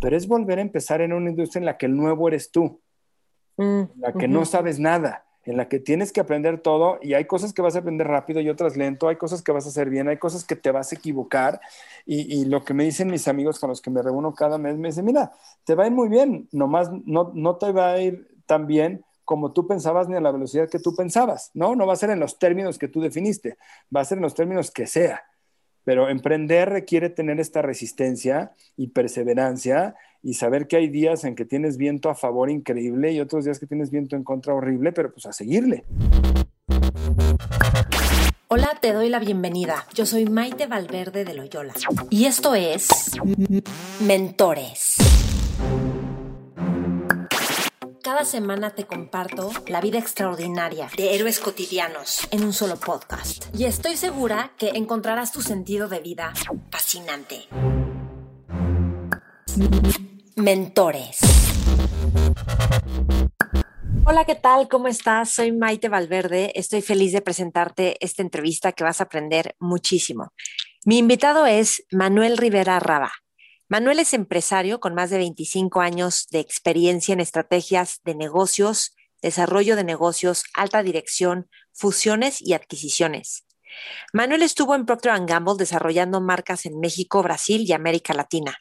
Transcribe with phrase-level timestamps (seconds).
[0.00, 2.80] Pero es volver a empezar en una industria en la que el nuevo eres tú,
[3.56, 7.14] mm, en la que no sabes nada, en la que tienes que aprender todo y
[7.14, 9.68] hay cosas que vas a aprender rápido y otras lento, hay cosas que vas a
[9.68, 11.60] hacer bien, hay cosas que te vas a equivocar
[12.04, 14.88] y, lo que me dicen mis amigos con los que me reúno cada mes, me
[14.88, 15.32] dicen, mira,
[15.64, 19.04] te va a ir muy bien, nomás no, no te va a ir tan bien
[19.24, 21.74] como tú pensabas ni a la velocidad que tú pensabas, ¿no?
[21.74, 23.58] No va a ser en los términos que tú definiste,
[23.94, 25.24] va a ser en los términos que sea.
[25.86, 31.44] Pero emprender requiere tener esta resistencia y perseverancia y saber que hay días en que
[31.44, 35.12] tienes viento a favor increíble y otros días que tienes viento en contra horrible, pero
[35.12, 35.84] pues a seguirle.
[38.48, 39.86] Hola, te doy la bienvenida.
[39.94, 41.74] Yo soy Maite Valverde de Loyola
[42.10, 42.88] y esto es
[44.00, 44.96] Mentores.
[48.06, 53.46] Cada semana te comparto la vida extraordinaria de héroes cotidianos en un solo podcast.
[53.52, 56.32] Y estoy segura que encontrarás tu sentido de vida
[56.70, 57.48] fascinante.
[60.36, 61.18] Mentores.
[64.04, 64.68] Hola, ¿qué tal?
[64.68, 65.30] ¿Cómo estás?
[65.30, 66.52] Soy Maite Valverde.
[66.54, 70.32] Estoy feliz de presentarte esta entrevista que vas a aprender muchísimo.
[70.84, 73.10] Mi invitado es Manuel Rivera Raba.
[73.68, 79.74] Manuel es empresario con más de 25 años de experiencia en estrategias de negocios, desarrollo
[79.74, 83.44] de negocios, alta dirección, fusiones y adquisiciones.
[84.12, 88.56] Manuel estuvo en Procter Gamble desarrollando marcas en México, Brasil y América Latina.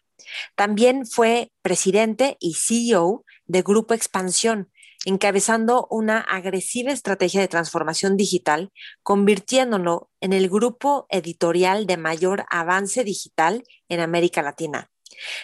[0.55, 4.71] También fue presidente y CEO de Grupo Expansión,
[5.05, 8.71] encabezando una agresiva estrategia de transformación digital,
[9.03, 14.89] convirtiéndolo en el grupo editorial de mayor avance digital en América Latina.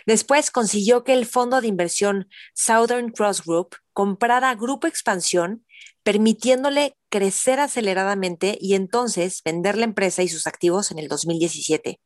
[0.05, 5.65] Después consiguió que el fondo de inversión Southern Cross Group comprara Grupo Expansión,
[6.03, 11.99] permitiéndole crecer aceleradamente y entonces vender la empresa y sus activos en el 2017.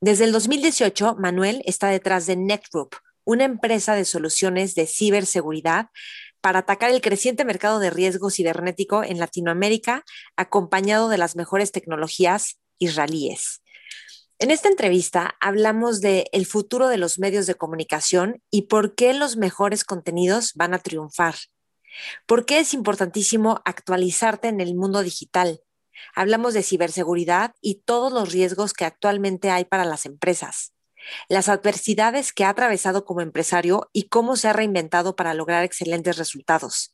[0.00, 5.88] Desde el 2018, Manuel está detrás de NetGroup, una empresa de soluciones de ciberseguridad
[6.42, 10.04] para atacar el creciente mercado de riesgo cibernético en Latinoamérica,
[10.36, 13.62] acompañado de las mejores tecnologías israelíes.
[14.38, 19.14] En esta entrevista hablamos de el futuro de los medios de comunicación y por qué
[19.14, 21.36] los mejores contenidos van a triunfar.
[22.26, 25.60] ¿Por qué es importantísimo actualizarte en el mundo digital?
[26.14, 30.74] Hablamos de ciberseguridad y todos los riesgos que actualmente hay para las empresas
[31.28, 36.16] las adversidades que ha atravesado como empresario y cómo se ha reinventado para lograr excelentes
[36.16, 36.93] resultados.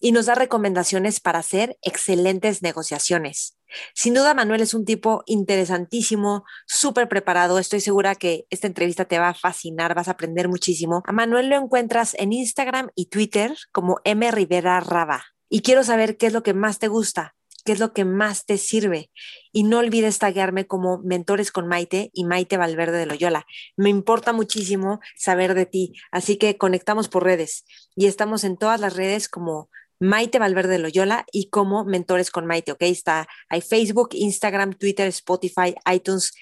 [0.00, 3.56] Y nos da recomendaciones para hacer excelentes negociaciones.
[3.94, 7.58] Sin duda, Manuel es un tipo interesantísimo, súper preparado.
[7.58, 11.02] Estoy segura que esta entrevista te va a fascinar, vas a aprender muchísimo.
[11.04, 14.30] A Manuel lo encuentras en Instagram y Twitter como M.
[14.30, 15.24] Rivera Raba.
[15.50, 18.46] Y quiero saber qué es lo que más te gusta qué es lo que más
[18.46, 19.10] te sirve.
[19.52, 23.46] Y no olvides taguearme como Mentores con Maite y Maite Valverde de Loyola.
[23.76, 27.64] Me importa muchísimo saber de ti, así que conectamos por redes
[27.96, 29.68] y estamos en todas las redes como
[30.00, 32.82] Maite Valverde de Loyola y como Mentores con Maite, ¿ok?
[32.82, 36.34] Está, hay Facebook, Instagram, Twitter, Spotify, iTunes.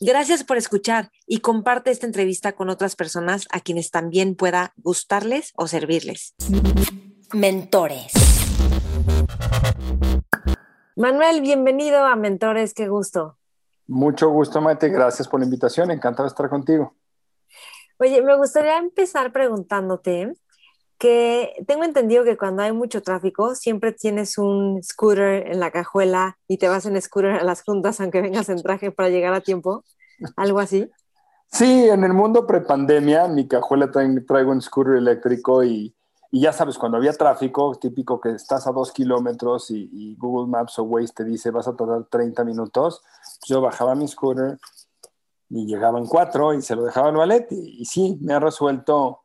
[0.00, 5.52] Gracias por escuchar y comparte esta entrevista con otras personas a quienes también pueda gustarles
[5.56, 6.34] o servirles.
[7.32, 8.12] Mentores.
[10.98, 13.38] Manuel, bienvenido a Mentores, qué gusto.
[13.86, 16.92] Mucho gusto, Maite, gracias por la invitación, encantado de estar contigo.
[18.00, 20.32] Oye, me gustaría empezar preguntándote
[20.98, 26.36] que tengo entendido que cuando hay mucho tráfico siempre tienes un scooter en la cajuela
[26.48, 29.40] y te vas en scooter a las juntas aunque vengas en traje para llegar a
[29.40, 29.84] tiempo,
[30.34, 30.90] algo así.
[31.52, 35.94] Sí, en el mundo prepandemia, mi cajuela traigo un scooter eléctrico y
[36.30, 40.78] y ya sabes, cuando había tráfico, típico que estás a dos kilómetros y, Google Maps
[40.78, 43.02] o Waze te dice vas a tardar 30 minutos,
[43.46, 44.58] yo bajaba mi scooter
[45.48, 47.46] y llegaba en cuatro y se lo dejaba al ballet.
[47.50, 49.22] Y, sí, me ha resuelto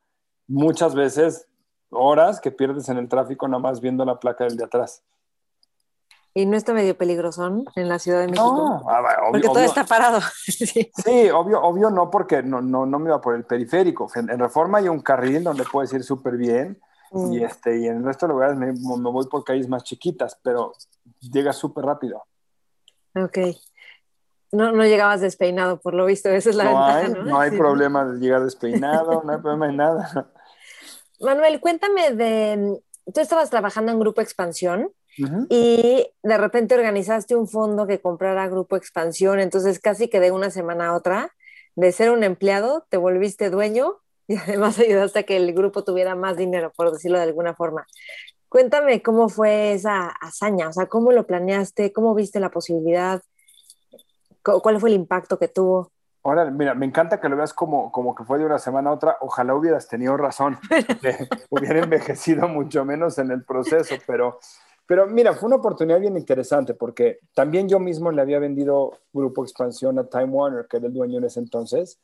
[0.48, 1.48] muchas veces
[1.90, 5.04] horas que pierdes en el tráfico nada más viendo la placa del de atrás.
[6.36, 8.56] ¿Y no está medio peligroso en la Ciudad de México?
[8.56, 10.20] No, ah, obvio, porque todo está parado.
[10.46, 10.90] sí.
[11.32, 14.10] obvio, obvio no, porque no, no, no me iba por el periférico.
[14.16, 16.82] En, en Reforma hay un carril donde puedes ir súper bien
[17.14, 17.46] y, mm.
[17.46, 20.74] este, y en de lugares me, me voy por calles más chiquitas, pero
[21.20, 22.24] llega súper rápido.
[23.16, 23.38] Ok.
[24.52, 27.24] No, no llegabas despeinado, por lo visto, esa es la ventaja, hay, ¿no?
[27.24, 30.32] No hay problema de llegar despeinado, no hay problema de nada.
[31.20, 32.80] Manuel, cuéntame de,
[33.12, 34.92] tú estabas trabajando en Grupo Expansión
[35.50, 40.50] y de repente organizaste un fondo que comprara Grupo Expansión, entonces casi que de una
[40.50, 41.32] semana a otra,
[41.76, 46.16] de ser un empleado, te volviste dueño y además ayudaste a que el grupo tuviera
[46.16, 47.86] más dinero, por decirlo de alguna forma.
[48.50, 53.22] Cuéntame cómo fue esa hazaña, o sea, cómo lo planeaste, cómo viste la posibilidad,
[54.44, 55.92] cuál fue el impacto que tuvo.
[56.24, 58.94] Ahora, mira, me encanta que lo veas como, como que fue de una semana a
[58.94, 59.18] otra.
[59.20, 60.58] Ojalá hubieras tenido razón,
[61.50, 64.40] hubiera envejecido mucho menos en el proceso, pero,
[64.86, 69.44] pero mira, fue una oportunidad bien interesante porque también yo mismo le había vendido Grupo
[69.44, 72.00] Expansión a Time Warner, que era el dueño en ese entonces,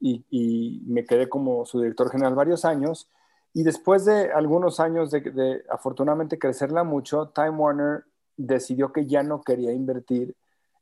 [0.00, 3.08] y, y me quedé como su director general varios años.
[3.54, 8.04] Y después de algunos años de, afortunadamente crecerla mucho, Time Warner
[8.36, 10.34] decidió que ya no quería invertir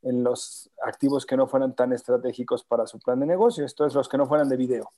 [0.02, 3.94] en los activos que no fueran tan estratégicos para su plan de negocio, esto es
[3.94, 4.92] los que no fueran de video.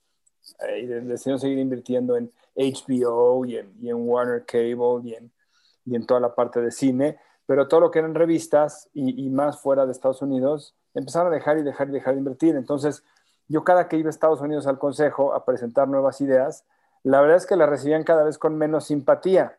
[0.69, 5.33] Eh, y decidieron seguir invirtiendo en HBO y en, Warner Cable y en,
[5.87, 9.31] y en, toda la parte de cine, pero todo lo que eran revistas y, y,
[9.31, 12.55] más fuera de Estados Unidos, empezaron a dejar y dejar y dejar de invertir.
[12.55, 13.03] Entonces,
[13.49, 16.65] yo cada que iba a Estados Unidos al consejo a presentar nuevas ideas,
[17.03, 19.59] la verdad es que las recibían cada vez con menos simpatía,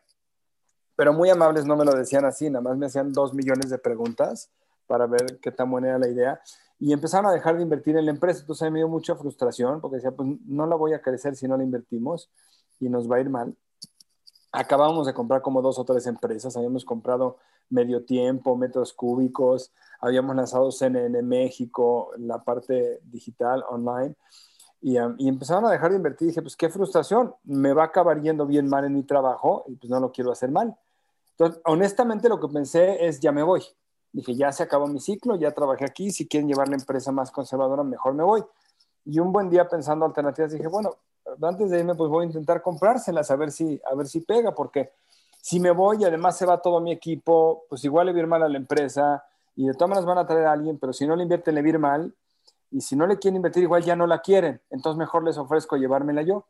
[0.96, 3.78] pero muy amables no me lo decían así, nada más me hacían dos millones de
[3.78, 4.50] preguntas
[4.86, 6.40] para ver qué tan buena era la idea.
[6.78, 8.40] Y empezaron a dejar de invertir en la empresa.
[8.40, 11.36] Entonces a mí me dio mucha frustración porque decía, pues no la voy a crecer
[11.36, 12.30] si no la invertimos
[12.80, 13.56] y nos va a ir mal.
[14.52, 16.56] Acabamos de comprar como dos o tres empresas.
[16.56, 17.38] Habíamos comprado
[17.70, 19.72] medio tiempo, metros cúbicos.
[20.00, 24.14] Habíamos lanzado CNN México, la parte digital, online.
[24.80, 26.28] Y, um, empezaron a dejar de invertir.
[26.28, 29.76] Dije, pues qué frustración, me va a acabar yendo bien mal en mi trabajo y
[29.76, 30.76] pues no lo quiero hacer mal.
[31.30, 33.62] Entonces, honestamente lo que pensé es, ya me voy.
[34.12, 37.32] Dije, ya se acabó mi ciclo, ya trabajé aquí, si quieren llevar la empresa más
[37.32, 38.44] conservadora, mejor me voy.
[39.04, 40.96] Y un buen día pensando alternativas, dije, bueno,
[41.42, 44.54] antes de irme, pues voy a intentar comprárselas, a ver si, a ver si pega,
[44.54, 44.92] porque
[45.44, 48.22] si me voy y además se va todo mi equipo, pues igual le va a
[48.22, 49.22] ir mal a la empresa
[49.54, 51.60] y de todas maneras van a traer a alguien, pero si no le invierten, le
[51.60, 52.14] va a ir mal.
[52.70, 54.62] Y si no le quieren invertir, igual ya no la quieren.
[54.70, 56.46] Entonces mejor les ofrezco llevármela yo.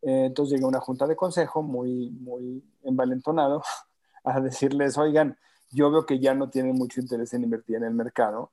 [0.00, 3.62] Eh, entonces llegué a una junta de consejo muy, muy envalentonado
[4.24, 5.36] a decirles, oigan,
[5.70, 8.50] yo veo que ya no tienen mucho interés en invertir en el mercado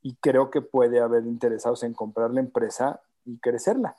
[0.00, 3.94] y creo que puede haber interesados en comprar la empresa y crecerla.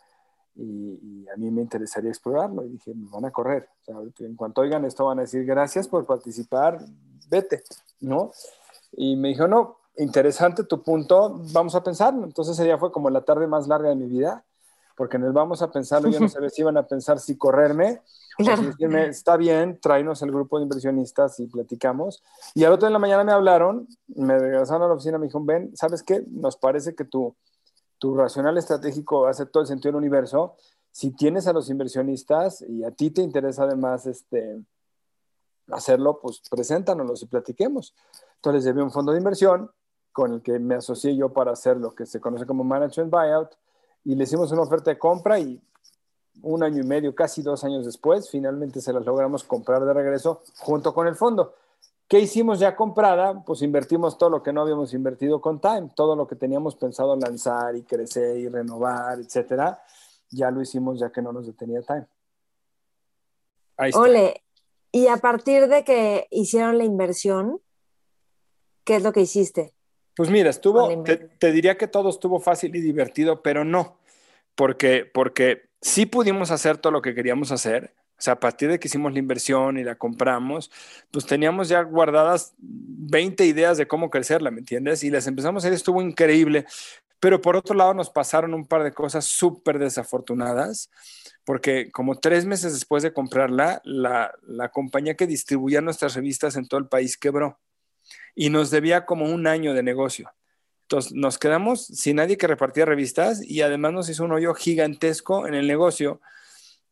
[0.58, 2.66] Y, a mí me interesaría explorarlo.
[2.66, 3.70] Y dije, me van a correr.
[4.20, 6.80] en cuanto oigan esto, van a decir, gracias por participar,
[7.30, 7.64] vete,
[8.00, 8.32] ¿no?
[8.94, 12.24] Y me dijo, no, interesante tu punto, vamos a pensarlo.
[12.24, 14.46] Entonces ese día fue como la tarde más larga de mi vida,
[14.96, 18.02] porque en el vamos a pensarlo, yo no sabía si iban a pensar si correrme
[19.10, 22.24] está bien, tráenos el grupo de inversionistas y platicamos.
[22.54, 25.46] Y al otro en la mañana me hablaron, me regresaron a la oficina, me dijeron,
[25.46, 26.24] ven, ¿sabes qué?
[26.30, 27.36] Nos parece que tu,
[27.98, 30.56] tu racional estratégico hace todo el sentido del universo.
[30.92, 34.64] Si tienes a los inversionistas y a ti te interesa además este,
[35.72, 37.96] hacerlo, pues preséntanos y platiquemos.
[38.36, 39.72] Entonces les un fondo de inversión
[40.12, 43.50] con el que me asocié yo para hacer lo que se conoce como Management Buyout
[44.04, 45.62] y le hicimos una oferta de compra y
[46.42, 50.42] un año y medio, casi dos años después, finalmente se las logramos comprar de regreso
[50.60, 51.54] junto con el fondo.
[52.08, 53.44] ¿Qué hicimos ya comprada?
[53.44, 57.16] Pues invertimos todo lo que no habíamos invertido con Time, todo lo que teníamos pensado
[57.18, 59.84] lanzar y crecer y renovar, etcétera,
[60.30, 62.08] ya lo hicimos ya que no nos detenía Time.
[63.76, 64.02] Ahí está.
[64.02, 64.42] Ole,
[64.92, 67.62] y a partir de que hicieron la inversión,
[68.86, 69.74] ¿qué es lo que hiciste?
[70.16, 74.00] Pues mira, estuvo, te, te, diría que todo estuvo fácil y divertido, pero no,
[74.56, 77.94] porque, porque sí pudimos hacer todo lo que queríamos hacer.
[78.18, 80.72] O sea, a partir de que hicimos la inversión y la compramos,
[81.12, 85.04] pues teníamos ya guardadas 20 ideas de cómo crecerla, ¿me entiendes?
[85.04, 86.66] Y las empezamos a hacer, estuvo increíble.
[87.20, 90.90] Pero por otro lado nos pasaron un par de cosas súper desafortunadas,
[91.46, 96.68] porque como tres meses después de comprarla, la, la compañía que distribuía nuestras revistas en
[96.68, 97.60] todo el país quebró
[98.36, 100.32] y nos debía como un año de negocio.
[100.84, 105.48] Entonces nos quedamos sin nadie que repartía revistas y además nos hizo un hoyo gigantesco
[105.48, 106.22] en el negocio,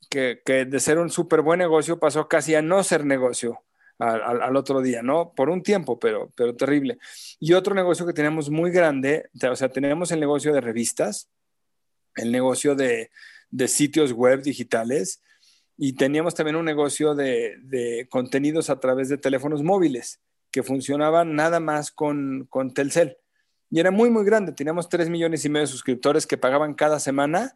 [0.09, 3.63] que, de ser un súper buen negocio pasó casi a no ser negocio
[3.97, 5.33] al, otro día, ¿no?
[5.33, 6.97] Por un tiempo, pero, pero terrible.
[7.39, 11.29] Y otro negocio que tenemos muy grande, o sea, tenemos el negocio de revistas,
[12.15, 13.09] el negocio de,
[13.67, 15.21] sitios web digitales
[15.77, 20.19] y teníamos también un negocio de, de, contenidos a través de teléfonos móviles
[20.51, 23.17] que funcionaban nada más con, con Telcel
[23.69, 24.51] y era muy, muy grande.
[24.51, 27.53] Teníamos 3 millones y medio de suscriptores que pagaban cada semana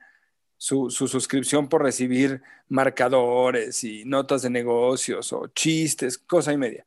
[0.60, 6.86] su, suscripción por recibir marcadores y notas de negocios o chistes, cosa y media.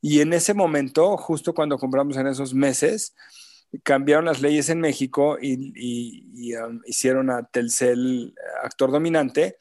[0.00, 3.14] Y en ese momento, justo cuando compramos en esos meses,
[3.82, 9.56] cambiaron las leyes en México y, um, hicieron a Telcel actor dominante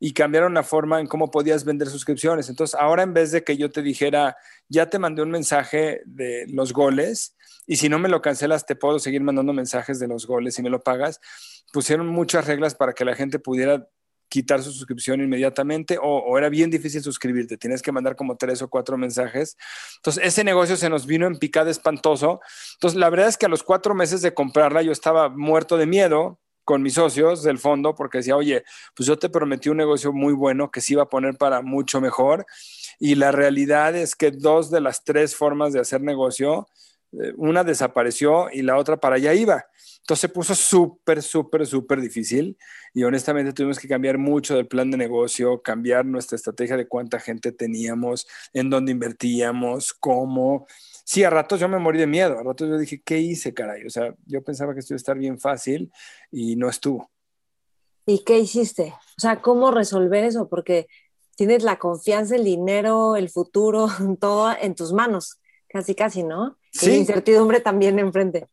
[0.00, 2.48] y cambiaron la forma en cómo podías vender suscripciones.
[2.48, 4.36] Entonces, ahora en vez de que yo te dijera,
[4.68, 7.35] ya te mandé un mensaje de los goles
[7.66, 10.62] y si no me lo cancelas, te puedo seguir mandando mensajes de los goles si
[10.62, 11.20] me lo pagas,
[11.72, 13.88] pusieron muchas reglas para que la gente pudiera
[14.28, 18.68] quitar su suscripción inmediatamente o, era bien difícil suscribirte, tienes que mandar como tres o
[18.68, 19.56] cuatro mensajes.
[19.96, 22.40] Entonces, ese negocio se nos vino en picada espantoso.
[22.74, 25.86] Entonces, la verdad es que a los cuatro meses de comprarla yo estaba muerto de
[25.86, 28.64] miedo con mis socios del fondo porque decía, oye,
[28.96, 32.00] pues yo te prometí un negocio muy bueno que se iba a poner para mucho
[32.00, 32.44] mejor.
[32.98, 36.66] Y la realidad es que dos de las tres formas de hacer negocio,
[37.36, 39.66] una desapareció y la otra para allá iba.
[40.06, 42.56] Entonces se puso súper, súper, súper difícil
[42.94, 47.18] y honestamente tuvimos que cambiar mucho del plan de negocio, cambiar nuestra estrategia de cuánta
[47.18, 50.66] gente teníamos, en dónde invertíamos, cómo.
[51.04, 53.84] Sí, a ratos yo me morí de miedo, a ratos yo dije, ¿qué hice, caray?
[53.84, 55.90] O sea, yo pensaba que esto iba a estar bien fácil
[56.30, 57.10] y no estuvo.
[58.06, 58.94] ¿Y qué hiciste?
[59.18, 60.48] O sea, ¿cómo resolver eso?
[60.48, 60.86] Porque
[61.34, 63.88] tienes la confianza, el dinero, el futuro,
[64.20, 66.56] todo en tus manos, casi, casi, ¿no?
[66.78, 66.92] Sí.
[66.92, 68.48] Incertidumbre también enfrente.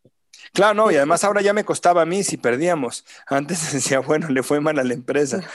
[0.53, 3.05] Claro, no, y además ahora ya me costaba a mí si perdíamos.
[3.27, 5.41] Antes decía, bueno, le fue mal a la empresa.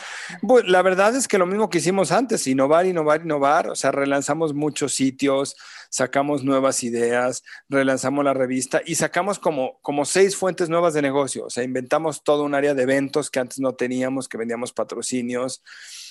[0.46, 3.70] Pues, la verdad es que lo mismo que hicimos antes, innovar, innovar, innovar.
[3.70, 5.56] O sea, relanzamos muchos sitios,
[5.88, 11.46] sacamos nuevas ideas, relanzamos la revista y sacamos como, como seis fuentes nuevas de negocio.
[11.46, 15.62] O sea, inventamos todo un área de eventos que antes no teníamos, que vendíamos patrocinios.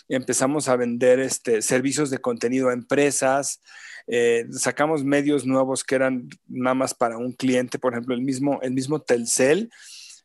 [0.09, 3.61] Empezamos a vender este, servicios de contenido a empresas.
[4.07, 8.59] Eh, sacamos medios nuevos que eran nada más para un cliente, por ejemplo, el mismo,
[8.61, 9.69] el mismo Telcel.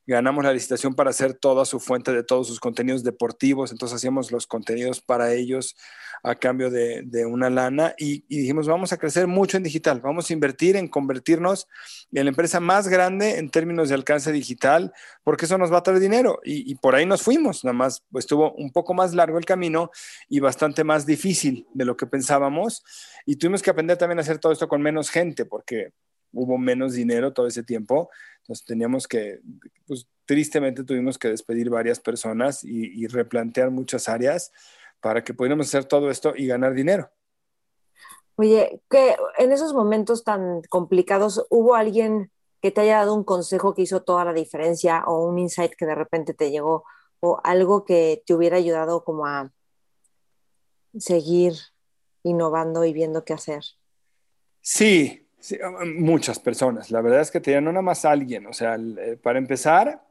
[0.07, 4.33] Ganamos la licitación para hacer toda su fuente de todos sus contenidos deportivos, entonces hacíamos
[4.33, 5.77] los contenidos para ellos
[6.25, 10.33] a cambio de, una lana y, dijimos, vamos a crecer mucho en digital, vamos a
[10.33, 11.69] invertir en convertirnos
[12.13, 14.93] en la empresa más grande en términos de alcance digital,
[15.25, 16.41] porque eso nos va a traer dinero.
[16.45, 19.91] Y, por ahí nos fuimos, nada más estuvo un poco más largo el camino
[20.29, 22.85] y bastante más difícil de lo que pensábamos.
[23.27, 25.93] Y tuvimos que aprender también a hacer todo esto con menos gente, porque
[26.33, 28.11] hubo menos dinero todo ese tiempo.
[28.41, 29.41] Entonces teníamos que,
[29.87, 34.53] pues tristemente tuvimos que despedir varias personas y, y replantear muchas áreas
[35.01, 37.11] para que pudiéramos hacer todo esto y ganar dinero.
[38.37, 42.31] Oye, que en esos momentos tan complicados, ¿hubo alguien
[42.63, 45.85] que te haya dado un consejo que hizo toda la diferencia o un insight que
[45.85, 46.85] de repente te llegó
[47.21, 49.53] o algo que te hubiera ayudado como a
[50.97, 51.55] seguir
[52.23, 53.65] innovando y viendo qué hacer?
[54.61, 55.22] Sí,
[55.97, 56.91] muchas personas.
[56.91, 58.47] La verdad es que te no nada más alguien.
[58.47, 60.03] O sea, eh, para empezar,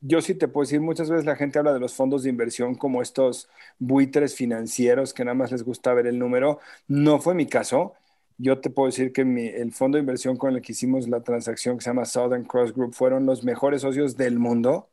[0.00, 2.74] yo sí te puedo decir, muchas veces la gente habla de los fondos de inversión
[2.74, 6.60] como estos buitres financieros que nada más les gusta ver el número.
[6.88, 7.94] No fue mi caso.
[8.38, 11.78] Yo te puedo decir que el fondo de inversión con el que hicimos la transacción
[11.78, 14.90] que se llama Southern Cross Group fueron los mejores socios del mundo.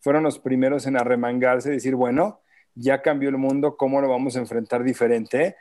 [0.00, 2.40] Fueron los primeros en arremangarse y decir, bueno,
[2.74, 5.56] ya cambió el mundo, ¿cómo lo vamos a enfrentar diferente?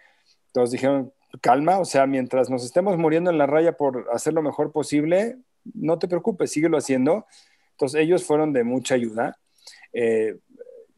[0.48, 1.12] Entonces dijeron,
[1.42, 5.38] calma, o sea, mientras nos estemos muriendo en la raya por hacer lo mejor posible,
[5.74, 7.26] no te preocupes, síguelo haciendo
[7.76, 9.38] entonces ellos fueron de mucha ayuda.
[9.92, 10.38] Eh,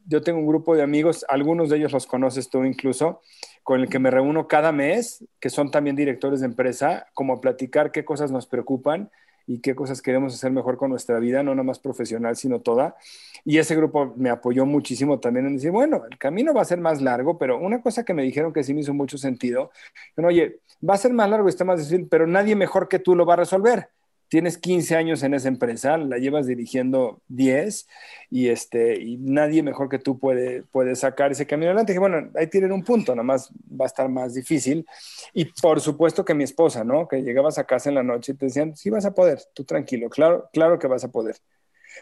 [0.06, 3.20] yo tengo un grupo de amigos, algunos de ellos los conoces tú incluso,
[3.64, 7.90] con el que me reúno cada mes, que son también directores de empresa, como platicar
[7.90, 9.10] qué cosas nos preocupan
[9.48, 12.96] y qué cosas queremos hacer mejor con nuestra vida, no nada más profesional, sino toda.
[13.44, 16.78] Y ese grupo me apoyó muchísimo también en decir, bueno, el camino va a ser
[16.80, 19.70] más largo, pero una cosa que me dijeron que sí me hizo mucho sentido,
[20.16, 23.16] oye, va a ser más largo y está más difícil, pero nadie mejor que tú
[23.16, 23.88] lo va a resolver
[24.28, 27.88] tienes 15 años en esa empresa, la llevas dirigiendo 10
[28.30, 31.98] y, este, y nadie mejor que tú puede, puede sacar ese camino adelante.
[31.98, 34.86] Bueno, ahí tienen un punto, nada más va a estar más difícil.
[35.32, 37.08] Y por supuesto que mi esposa, ¿no?
[37.08, 39.64] Que llegabas a casa en la noche y te decían, sí vas a poder, tú
[39.64, 41.36] tranquilo, claro, claro que vas a poder.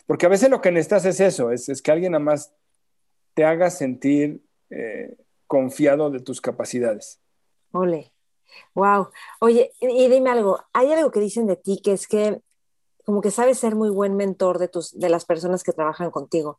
[0.07, 2.53] Porque a veces lo que necesitas es eso, es, es que alguien nada más
[3.35, 4.41] te haga sentir
[4.71, 5.17] eh,
[5.47, 7.21] confiado de tus capacidades.
[7.73, 8.13] Ole.
[8.75, 9.09] Wow.
[9.41, 12.41] Oye, y dime algo, hay algo que dicen de ti que es que
[13.05, 16.59] como que sabes ser muy buen mentor de tus de las personas que trabajan contigo.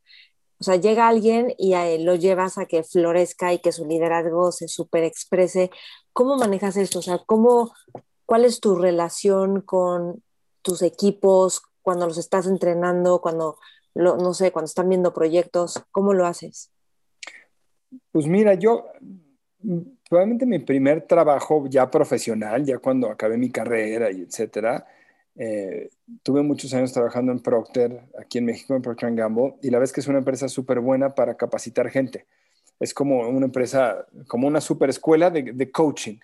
[0.59, 4.67] O sea, llega alguien y lo llevas a que florezca y que su liderazgo se
[4.67, 5.69] super exprese.
[6.13, 6.99] ¿Cómo manejas esto?
[6.99, 7.73] O sea, ¿cómo,
[8.25, 10.23] ¿cuál es tu relación con
[10.63, 13.59] tus equipos cuando los estás entrenando, cuando,
[13.93, 15.83] no sé, cuando están viendo proyectos?
[15.91, 16.71] ¿Cómo lo haces?
[18.11, 18.85] Pues mira, yo
[20.09, 24.85] probablemente mi primer trabajo ya profesional, ya cuando acabé mi carrera y etcétera,
[25.35, 25.89] eh,
[26.23, 29.91] tuve muchos años trabajando en Procter, aquí en México, en Procter Gamble, y la vez
[29.91, 32.25] que es una empresa súper buena para capacitar gente.
[32.79, 36.17] Es como una empresa, como una super escuela de, coaching.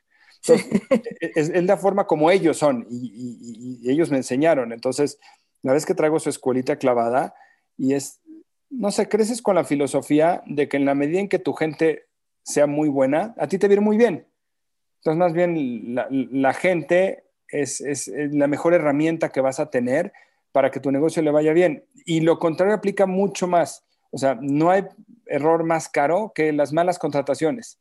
[0.47, 4.71] E, es, la forma como ellos son y, ellos me enseñaron.
[4.73, 5.19] Entonces,
[5.61, 7.33] La vez que traigo su escuelita clavada
[7.77, 8.19] y es,
[8.69, 12.07] no sé, creces con la filosofía de que en la medida en que tu gente
[12.43, 14.27] sea muy buena, a ti te viene muy bien.
[14.97, 15.95] Entonces, más bien,
[16.31, 17.83] la, gente es,
[18.15, 20.13] la mejor herramienta que vas a tener
[20.51, 21.85] para que tu negocio le vaya bien.
[22.05, 23.83] Y lo contrario aplica mucho más.
[24.11, 24.85] O sea, no hay
[25.25, 27.79] error más caro que las malas contrataciones.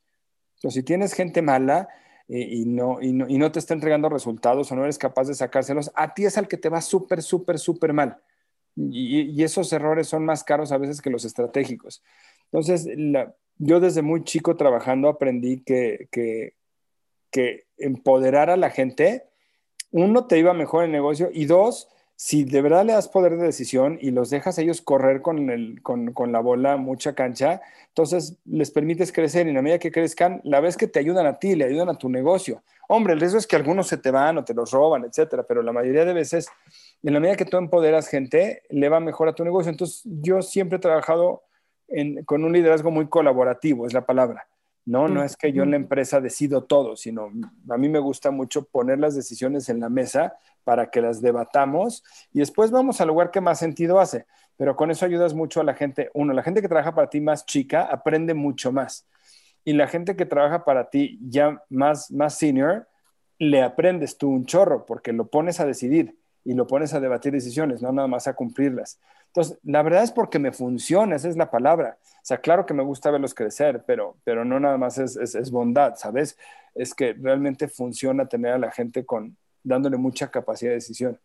[0.56, 1.88] Entonces, si tienes gente mala
[2.28, 5.28] eh, y, no, y, no, y no te está entregando resultados o no eres capaz
[5.28, 8.18] de sacárselos, a ti es al que te va súper, súper, súper mal.
[8.74, 12.02] Y, esos errores son más caros a veces que los estratégicos.
[12.52, 12.86] Entonces,
[13.56, 16.54] yo desde muy chico trabajando aprendí que, que,
[17.78, 19.24] empoderar a la gente,
[19.90, 23.46] uno, te iba mejor el negocio y dos, si de verdad le das poder de
[23.46, 28.38] decisión y los dejas ellos correr con, el, con, con, la bola mucha cancha, entonces
[28.44, 31.38] les permites crecer y en la medida que crezcan, la vez que te ayudan a
[31.38, 32.62] ti, le ayudan a tu negocio.
[32.88, 35.62] Hombre, el riesgo es que algunos se te van o te los roban, etcétera, pero
[35.62, 36.48] la mayoría de veces,
[37.02, 39.70] en la medida que tú empoderas gente, le va mejor a tu negocio.
[39.70, 41.42] Entonces, yo siempre he trabajado
[42.24, 44.46] con un liderazgo muy colaborativo, es la palabra.
[44.84, 47.30] No, no es que yo en la empresa decido todo, sino
[47.70, 50.34] a mí me gusta mucho poner las decisiones en la mesa
[50.64, 54.26] para que las debatamos y después vamos al lugar que más sentido hace.
[54.56, 56.10] Pero con eso ayudas mucho a la gente.
[56.14, 59.06] Uno, la gente que trabaja para ti más chica aprende mucho más.
[59.64, 62.88] Y la gente que trabaja para ti ya más, más senior,
[63.38, 67.32] le aprendes tú un chorro porque lo pones a decidir y lo pones a debatir
[67.32, 69.00] decisiones, no nada más a cumplirlas.
[69.34, 71.96] Entonces, la verdad es porque me funciona, esa es la palabra.
[72.02, 75.50] O sea, claro que me gusta verlos crecer, pero, pero no nada más es, es,
[75.50, 76.36] bondad, ¿sabes?
[76.74, 81.18] Es que realmente funciona tener a la gente con, dándole mucha capacidad de decisión.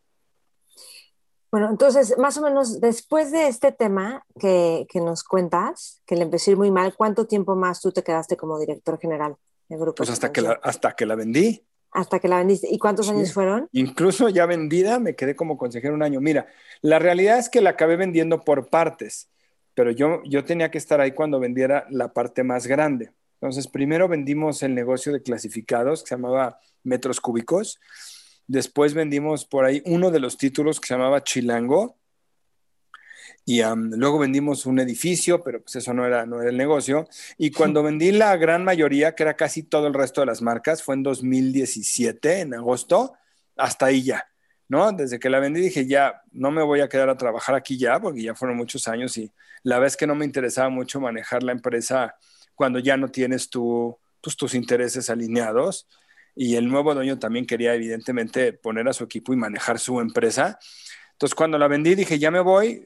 [1.52, 6.24] Bueno, entonces, más o menos después de este tema que, que, nos cuentas, que le
[6.24, 9.36] a ir muy mal, ¿cuánto tiempo más tú te quedaste como director general
[9.68, 9.96] del grupo?
[9.96, 11.62] Pues hasta que, la, hasta que la vendí.
[11.92, 12.68] Hasta que la vendiste.
[12.70, 13.68] ¿Y cuántos años fueron?
[13.72, 16.22] Incluso ya vendida, me quedé como consejero un año.
[16.22, 16.48] Mira,
[16.82, 19.30] la realidad es que la acabé vendiendo por partes,
[19.74, 23.12] pero yo, yo tenía que estar ahí cuando vendiera la parte más grande.
[23.40, 27.80] Entonces, primero vendimos el negocio de clasificados que se llamaba Metros Cúbicos.
[28.48, 31.98] Después vendimos por ahí uno de los títulos que se llamaba Chilango,
[33.50, 37.08] y luego vendimos un edificio, pero pues eso no era, no era el negocio.
[37.38, 40.84] Y cuando vendí la gran mayoría, que era casi todo el resto de las marcas,
[40.84, 43.14] fue en 2017, en agosto,
[43.56, 44.28] hasta ahí ya,
[44.68, 44.92] ¿no?
[44.92, 48.02] Desde que la vendí dije, ya, no me voy a quedar a trabajar aquí ya,
[48.02, 49.32] porque ya fueron muchos años y
[49.64, 52.18] la vez que no me interesaba mucho manejar la empresa
[52.54, 55.88] cuando ya no tienes tu, tus, tus intereses alineados.
[56.36, 60.60] Y el nuevo dueño también quería, evidentemente, poner a su equipo y manejar su empresa.
[61.14, 62.86] Entonces, cuando la vendí, dije, ya me voy,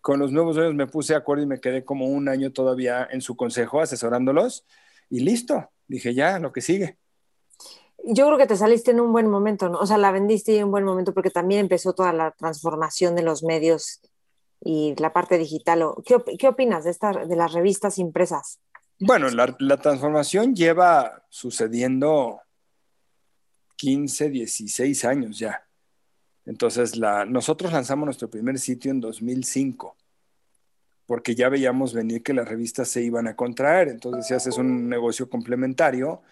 [0.00, 3.06] con los nuevos dueños me puse de acuerdo y me quedé como un año todavía
[3.10, 4.64] en su consejo asesorándolos
[5.08, 6.98] y listo, dije ya, lo que sigue.
[8.04, 9.78] Yo creo que te saliste en un buen momento, ¿no?
[9.78, 13.22] O sea, la vendiste en un buen momento porque también empezó toda la transformación de
[13.22, 14.00] los medios
[14.62, 15.84] y la parte digital.
[16.04, 18.60] ¿Qué, qué opinas de, esta, de las revistas impresas?
[18.98, 22.40] Bueno, la, la transformación lleva sucediendo
[23.76, 25.66] 15, 16 años ya.
[26.46, 29.96] Entonces, la, nosotros lanzamos nuestro primer sitio en 2005,
[31.06, 33.88] porque ya veíamos venir que las revistas se iban a contraer.
[33.88, 36.22] Entonces, si haces un negocio complementario,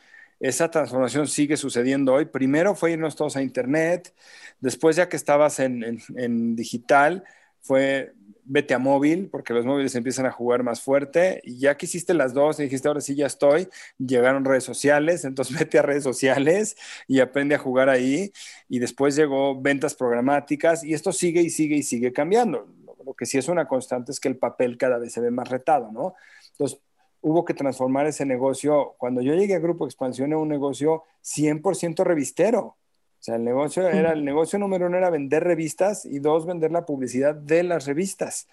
[0.40, 2.26] esa transformación sigue sucediendo hoy.
[2.26, 4.14] Primero fue irnos todos a Internet,
[4.60, 7.24] después ya que estabas en, en digital,
[7.60, 8.14] fue
[8.48, 12.14] vete a móvil, porque los móviles empiezan a jugar más fuerte, y ya que hiciste
[12.14, 16.04] las dos y dijiste, ahora sí ya estoy, llegaron redes sociales, entonces vete a redes
[16.04, 18.32] sociales y aprende a jugar ahí,
[18.68, 22.66] y después llegó ventas programáticas, y esto sigue y sigue y sigue cambiando.
[23.04, 25.48] Lo que sí es una constante es que el papel cada vez se ve más
[25.48, 26.14] retado, ¿no?
[26.52, 26.80] Entonces,
[27.20, 28.94] hubo que transformar ese negocio.
[28.98, 32.77] Cuando yo llegué a Grupo Expansión, era un negocio 100% revistero.
[33.20, 36.70] O sea, el negocio era, el negocio número uno era vender revistas y dos, vender
[36.70, 38.46] la publicidad de las revistas.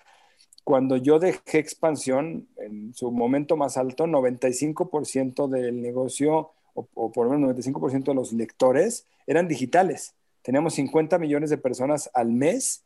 [0.64, 7.34] Cuando yo dejé expansión, en su momento más alto, 95% del negocio, o, por lo
[7.34, 10.16] menos 95% de los lectores, eran digitales.
[10.42, 12.84] Teníamos 50 millones de personas al mes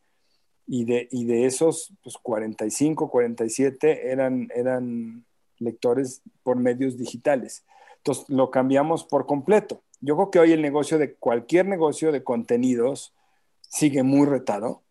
[0.68, 5.26] y de, y de esos, pues 45, 47 eran, eran
[5.58, 7.64] lectores por medios digitales.
[7.98, 9.82] Entonces, lo cambiamos por completo.
[10.02, 13.14] Yo creo que hoy el negocio de cualquier negocio de contenidos
[13.68, 14.82] sigue muy retado,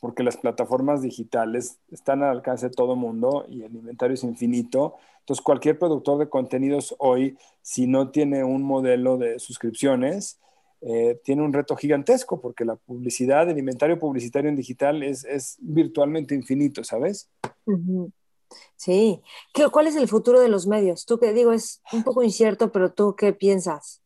[0.00, 4.96] porque las plataformas digitales están al alcance de todo mundo y el inventario es infinito.
[5.20, 10.38] Entonces, cualquier productor de contenidos hoy, si no tiene un modelo de suscripciones,
[10.82, 15.56] eh, tiene un reto gigantesco, porque la publicidad, el inventario publicitario en digital es, es
[15.60, 17.30] virtualmente infinito, ¿sabes?
[18.76, 19.22] Sí.
[19.72, 21.06] ¿Cuál es el futuro de los medios?
[21.06, 24.03] Tú que digo, es un poco incierto, pero tú qué piensas?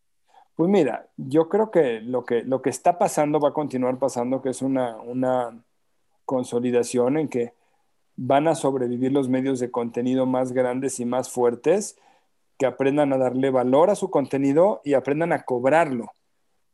[0.58, 4.42] Pues mira, yo creo que lo que, lo que está pasando va a continuar pasando,
[4.42, 5.56] que es una, una
[6.24, 7.52] consolidación en que
[8.16, 11.96] van a sobrevivir los medios de contenido más grandes y más fuertes
[12.58, 16.10] que aprendan a darle valor a su contenido y aprendan a cobrarlo.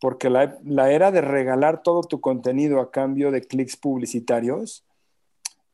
[0.01, 4.83] Porque la, era de regalar todo tu contenido a cambio de clics publicitarios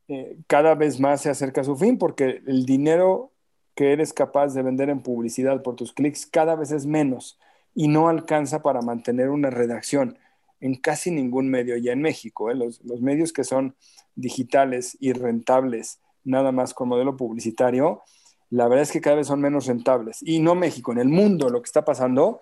[0.09, 3.31] eh, cada vez más se acerca a su fin porque el dinero
[3.73, 7.39] que eres capaz de vender en publicidad por tus clics cada vez es menos
[7.73, 10.17] y no alcanza para mantener una redacción
[10.59, 12.51] en casi ningún medio ya en México.
[12.51, 12.55] ¿eh?
[12.55, 13.75] Los, los, medios que son
[14.15, 18.03] digitales y rentables, nada más con modelo publicitario,
[18.49, 20.19] la verdad es que cada vez son menos rentables.
[20.21, 22.41] Y no México, en el mundo lo que está pasando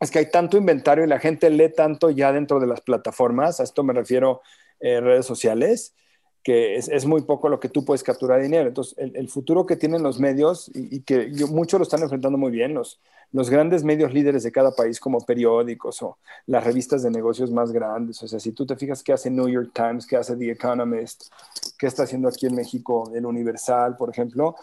[0.00, 3.60] es que hay tanto inventario y la gente lee tanto ya dentro de las plataformas,
[3.60, 4.40] a esto me refiero
[4.80, 5.94] eh, redes sociales,
[6.42, 8.68] que es, muy poco lo que tú puedes capturar dinero.
[8.68, 12.74] Entonces, el, futuro que tienen los medios y, que muchos lo están enfrentando muy bien,
[12.74, 12.98] los,
[13.32, 18.22] grandes medios líderes de cada país como periódicos o las revistas de negocios más grandes.
[18.22, 21.24] O sea, si tú te fijas qué hace New York Times, qué hace The Economist,
[21.78, 24.56] qué está haciendo aquí en México el Universal, por ejemplo,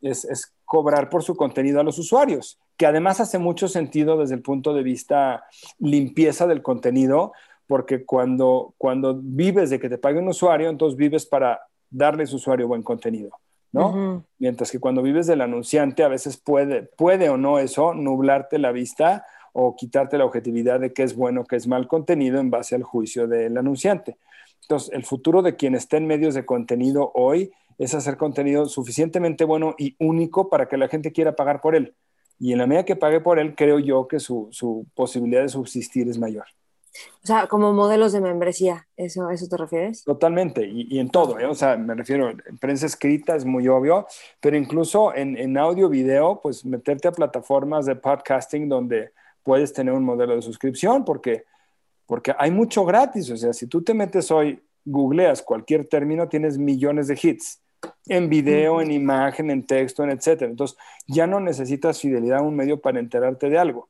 [0.00, 4.42] es cobrar por su contenido a los usuarios, que además hace mucho sentido desde el
[4.42, 5.46] punto de vista
[5.78, 7.32] limpieza del contenido,
[7.66, 12.26] porque cuando, cuando vives de que te pague un usuario, entonces vives para darle a
[12.26, 13.30] su usuario buen contenido,
[13.72, 14.24] ¿no?
[14.38, 18.72] Mientras que cuando vives del anunciante, a veces puede, puede o no eso nublarte la
[18.72, 22.74] vista o quitarte la objetividad de qué es bueno, qué es mal contenido en base
[22.74, 24.18] al juicio del anunciante.
[24.62, 29.44] Entonces, el futuro de quien esté en medios de contenido hoy es hacer contenido suficientemente
[29.44, 31.94] bueno y único para que la gente quiera pagar por él.
[32.38, 35.48] Y en la medida que pague por él, creo yo que su, su posibilidad de
[35.48, 36.46] subsistir es mayor.
[37.22, 40.04] O sea, como modelos de membresía, ¿eso, eso te refieres?
[40.04, 41.46] Totalmente, y, en todo, ¿eh?
[41.46, 44.06] o sea, me refiero, en prensa escrita es muy obvio,
[44.40, 49.10] pero incluso en, en audio, video, pues meterte a plataformas de podcasting donde
[49.42, 51.44] puedes tener un modelo de suscripción, porque,
[52.06, 56.58] porque hay mucho gratis, o sea, si tú te metes hoy, googleas cualquier término, tienes
[56.58, 57.60] millones de hits,
[58.06, 60.50] en video, en imagen, en texto, en etcétera.
[60.50, 63.88] Entonces, ya no necesitas fidelidad a un medio para enterarte de algo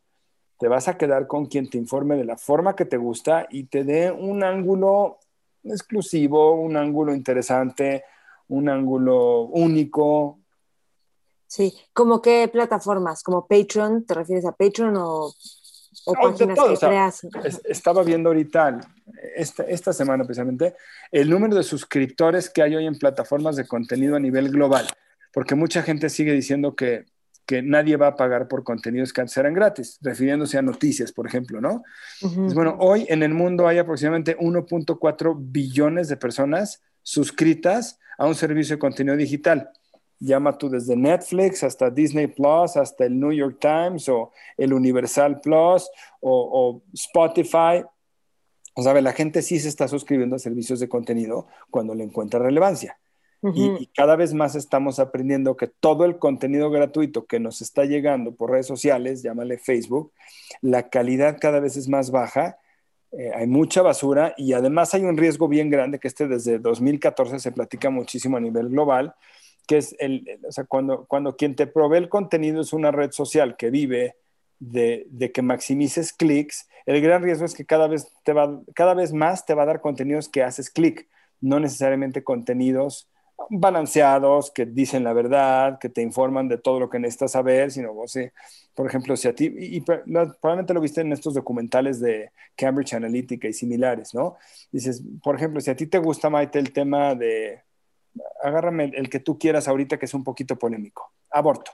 [0.59, 3.65] te vas a quedar con quien te informe de la forma que te gusta y
[3.65, 5.19] te dé un ángulo
[5.65, 8.05] exclusivo, un ángulo interesante,
[8.49, 10.41] un ángulo único.
[11.47, 13.23] Sí, ¿como qué plataformas?
[13.23, 14.05] ¿Como Patreon?
[14.05, 15.33] ¿Te refieres a Patreon o,
[16.23, 17.27] páginas que creas?
[17.65, 18.81] estaba viendo ahorita,
[19.35, 20.75] esta, esta semana precisamente,
[21.11, 24.87] el número de suscriptores que hay hoy en plataformas de contenido a nivel global,
[25.33, 27.07] porque mucha gente sigue diciendo que
[27.47, 31.27] que nadie va a pagar por contenidos que antes eran gratis, refiriéndose a noticias, por
[31.27, 31.85] ejemplo, ¿no?
[32.21, 38.35] Pues bueno, hoy en el mundo hay aproximadamente 1.4 billones de personas suscritas a un
[38.35, 39.71] servicio de contenido digital.
[40.19, 45.41] Llama tú desde Netflix hasta Disney Plus, hasta el New York Times o el Universal
[45.41, 45.89] Plus
[46.21, 47.85] o, o Spotify.
[48.75, 52.41] O sea, la gente sí se está suscribiendo a servicios de contenido cuando le encuentra
[52.41, 52.99] relevancia
[53.43, 58.35] y, cada vez más estamos aprendiendo que todo el contenido gratuito que nos está llegando
[58.35, 60.13] por redes sociales, llámale Facebook,
[60.63, 62.59] la calidad cada vez es más baja,
[63.13, 67.39] eh, hay mucha basura y además hay un riesgo bien grande que este desde 2014
[67.39, 69.15] se platica muchísimo a nivel global,
[69.67, 73.13] que es el, o sea, cuando, cuando quien te provee el contenido es una red
[73.13, 74.17] social que vive
[74.59, 78.95] de, de, que maximices clics, el gran riesgo es que cada vez, te va, cada
[78.95, 81.09] vez más te va a dar contenidos que haces clic,
[81.41, 83.09] no necesariamente contenidos
[83.51, 87.93] balanceados, que dicen la verdad, que te informan de todo lo que necesitas saber, sino,
[87.93, 88.33] o sea,
[88.75, 93.49] por ejemplo, si a ti, y, probablemente lo viste en estos documentales de Cambridge Analytica
[93.49, 94.37] y similares, ¿no?
[94.73, 97.63] Dices, por ejemplo, si a ti te gusta, Maite, el tema de,
[98.43, 101.73] agárrame el, que tú quieras ahorita, que es un poquito polémico, aborto,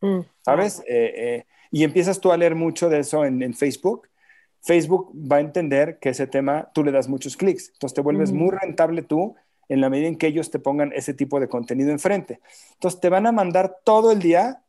[0.00, 0.20] mm.
[0.44, 0.80] ¿sabes?
[0.86, 4.08] Eh, eh, y empiezas tú a leer mucho de eso en, Facebook,
[4.60, 8.32] Facebook va a entender que ese tema tú le das muchos clics, entonces te vuelves
[8.32, 9.36] muy rentable tú
[9.70, 12.40] en la medida en que ellos te pongan ese tipo de contenido enfrente.
[12.72, 14.62] Entonces te van a mandar todo el día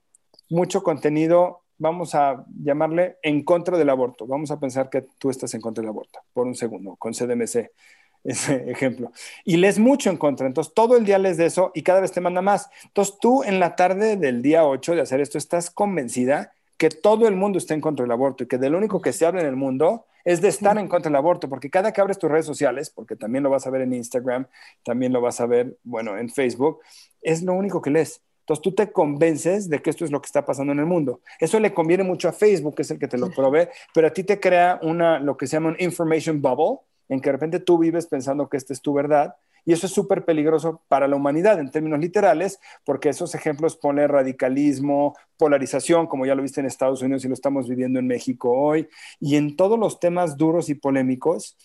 [0.47, 4.27] mucho contenido, vamos a llamarle en contra del aborto.
[4.27, 7.71] Vamos a pensar que tú estás en contra del aborto, por un segundo, con CDMC,
[8.23, 9.11] ese ejemplo.
[9.43, 12.11] Y lees mucho en contra, entonces todo el día lees de eso y cada vez
[12.11, 12.69] te manda más.
[12.85, 17.27] Entonces tú en la tarde del día 8 de hacer esto estás convencida que todo
[17.27, 19.41] el mundo está en contra del aborto y que de lo único que se habla
[19.41, 22.29] en el mundo es de estar en contra del aborto, porque cada que abres tus
[22.29, 24.47] redes sociales, porque también lo vas a ver en Instagram,
[24.83, 26.79] también lo vas a ver, bueno, en Facebook,
[27.21, 28.21] es lo único que lees.
[28.41, 31.21] Entonces tú te convences de que esto es lo que está pasando en el mundo.
[31.39, 34.09] Eso le conviene mucho a Facebook, que es el que te lo provee, pero a
[34.11, 37.59] ti te crea una, lo que se llama un information bubble, en que de repente
[37.59, 41.15] tú vives pensando que esta es tu verdad y eso es súper peligroso para la
[41.15, 46.67] humanidad en términos literales, porque esos ejemplos ponen radicalismo, polarización, como ya lo viste en
[46.67, 48.87] Estados Unidos y lo estamos viviendo en México hoy,
[49.19, 51.57] y en todos los temas duros y polémicos.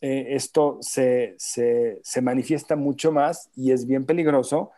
[0.00, 4.70] eh, esto se, se manifiesta mucho más y es bien peligroso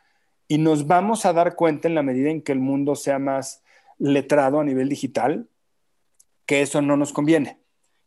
[0.49, 3.63] y nos vamos a dar cuenta en la medida en que el mundo sea más
[3.99, 5.47] letrado a nivel digital,
[6.47, 7.60] que eso no nos conviene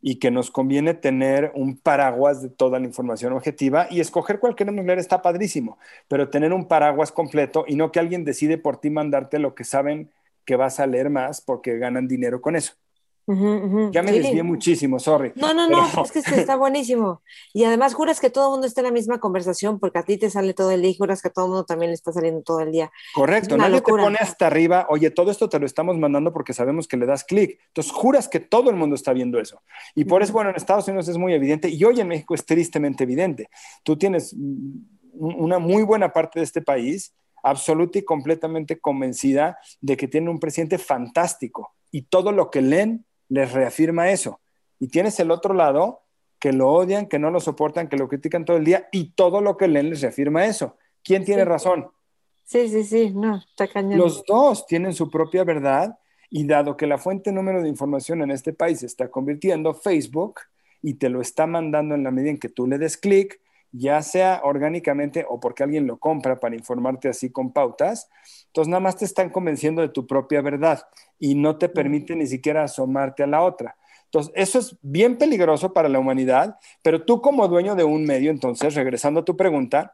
[0.04, 4.56] y que nos conviene tener un paraguas de toda la información objetiva y escoger cuál
[4.56, 8.78] queremos leer está padrísimo, pero tener un paraguas completo y no que alguien decide por
[8.82, 10.12] ti mandarte lo que saben
[10.46, 12.74] que vas a leer más porque ganan dinero con eso.
[13.26, 15.32] Ya me desvié muchísimo, sorry.
[15.36, 17.22] No, no, no, es que está buenísimo.
[17.54, 20.18] Y además juras que todo el mundo está en la misma conversación porque a ti
[20.18, 22.12] te sale todo el día y juras que a todo el mundo también le está
[22.12, 22.92] saliendo todo el día.
[23.14, 26.88] Correcto, nadie te pone hasta arriba, oye, todo esto te lo estamos mandando porque sabemos
[26.88, 27.60] que le das clic.
[27.68, 29.62] Entonces juras que todo el mundo está viendo eso.
[29.96, 32.46] Y por eso, bueno, en Estados Unidos es muy evidente y hoy en México es
[32.46, 33.50] tristemente evidente.
[33.84, 34.36] Tú tienes
[35.14, 40.40] una muy buena parte de este país absoluta y completamente convencida de que tiene un
[40.40, 44.39] presidente fantástico y todo lo que leen les reafirma eso.
[44.80, 46.02] Y tienes el otro lado
[46.38, 49.41] que lo odian, que no lo soportan, que lo critican todo el día y todo
[49.41, 50.78] lo que leen les reafirma eso.
[51.04, 51.88] ¿Quién tiene razón?
[52.43, 53.98] Sí, sí, sí, no, está cañón.
[53.98, 55.98] Los dos tienen su propia verdad
[56.30, 60.41] y dado que la fuente número de información en este país se está convirtiendo Facebook
[60.84, 63.39] y te lo está mandando en la medida en que tú le des clic,
[63.74, 68.08] ya sea orgánicamente o porque alguien lo compra para informarte así con pautas,
[68.46, 70.88] entonces nada más te están convenciendo de tu propia verdad
[71.20, 73.76] y no te permite ni siquiera asomarte a la otra.
[74.06, 78.30] Entonces, eso es bien peligroso para la humanidad, pero tú como dueño de un medio,
[78.30, 79.92] entonces, regresando a tu pregunta,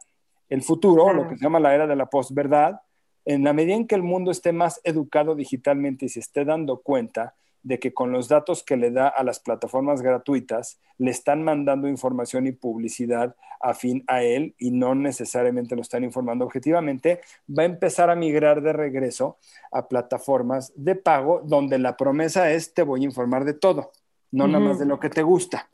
[0.49, 2.81] el futuro, lo que se llama la era de la posverdad,
[3.23, 6.81] en la medida en que el mundo esté más educado digitalmente y se esté dando
[6.81, 11.43] cuenta de que con los datos que le da a las plataformas gratuitas, le están
[11.43, 17.63] mandando información y publicidad afín a él y no necesariamente lo están informando objetivamente, va
[17.63, 19.37] a empezar a migrar de regreso
[19.71, 23.91] a plataformas de pago donde la promesa es te voy a informar de todo,
[24.31, 25.69] no nada más de lo que te gusta.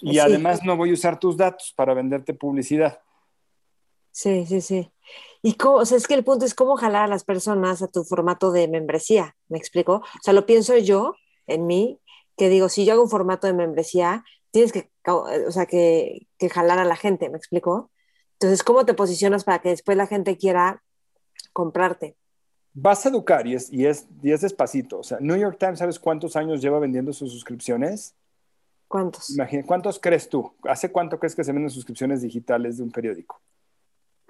[0.00, 3.00] Y además no voy a usar tus datos para venderte publicidad.
[4.12, 4.90] Sí, sí, sí.
[5.42, 7.88] Y cómo, o sea, es que el punto es cómo jalar a las personas a
[7.88, 9.94] tu formato de membresía, ¿me explico?
[9.94, 11.14] O sea, lo pienso yo
[11.46, 12.00] en mí,
[12.36, 16.78] que digo, si yo hago un formato de membresía, tienes que, o sea, que, jalar
[16.78, 17.90] a la gente, ¿me explico?
[18.34, 20.82] Entonces, ¿cómo te posicionas para que después la gente quiera
[21.52, 22.16] comprarte?
[22.72, 25.00] Vas a educar y es, y es, y es despacito.
[25.00, 28.14] O sea, New York Times, ¿sabes cuántos años lleva vendiendo sus suscripciones?
[28.88, 29.30] ¿Cuántos?
[29.30, 30.52] Imagina, ¿cuántos crees tú?
[30.64, 33.40] ¿Hace cuánto crees que se venden suscripciones digitales de un periódico?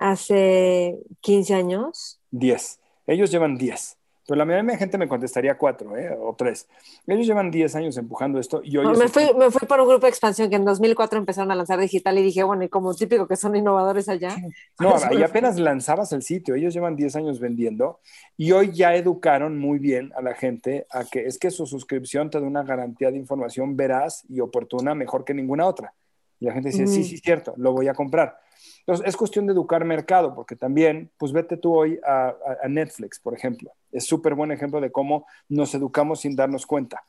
[0.01, 2.21] Hace 15 años?
[2.33, 2.81] 10.
[3.07, 3.97] Ellos llevan 10.
[4.27, 6.17] Pero la mayoría de gente me contestaría 4 ¿eh?
[6.17, 6.69] o 3.
[7.09, 8.61] Ellos llevan 10 años empujando esto.
[8.63, 11.51] Y hoy me, fui, me fui por un grupo de expansión que en 2004 empezaron
[11.51, 14.37] a lanzar digital y dije, bueno, y como típico que son innovadores allá.
[14.79, 16.55] No, y apenas lanzabas el sitio.
[16.55, 17.99] Ellos llevan 10 años vendiendo
[18.37, 22.31] y hoy ya educaron muy bien a la gente a que es que su suscripción
[22.31, 25.93] te da una garantía de información veraz y oportuna mejor que ninguna otra.
[26.41, 28.41] Y la gente dice, sí, sí, cierto, lo voy a comprar.
[28.81, 32.35] Entonces, es cuestión de educar mercado, porque también, pues vete tú hoy a,
[32.69, 33.73] Netflix, por ejemplo.
[33.93, 37.05] Es súper buen ejemplo de cómo nos educamos sin darnos cuenta,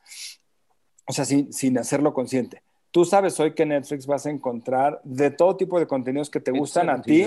[1.08, 2.62] o sea, sin, sin hacerlo consciente.
[2.90, 6.50] Tú sabes hoy que Netflix vas a encontrar de todo tipo de contenidos que te
[6.50, 7.26] gustan a ti.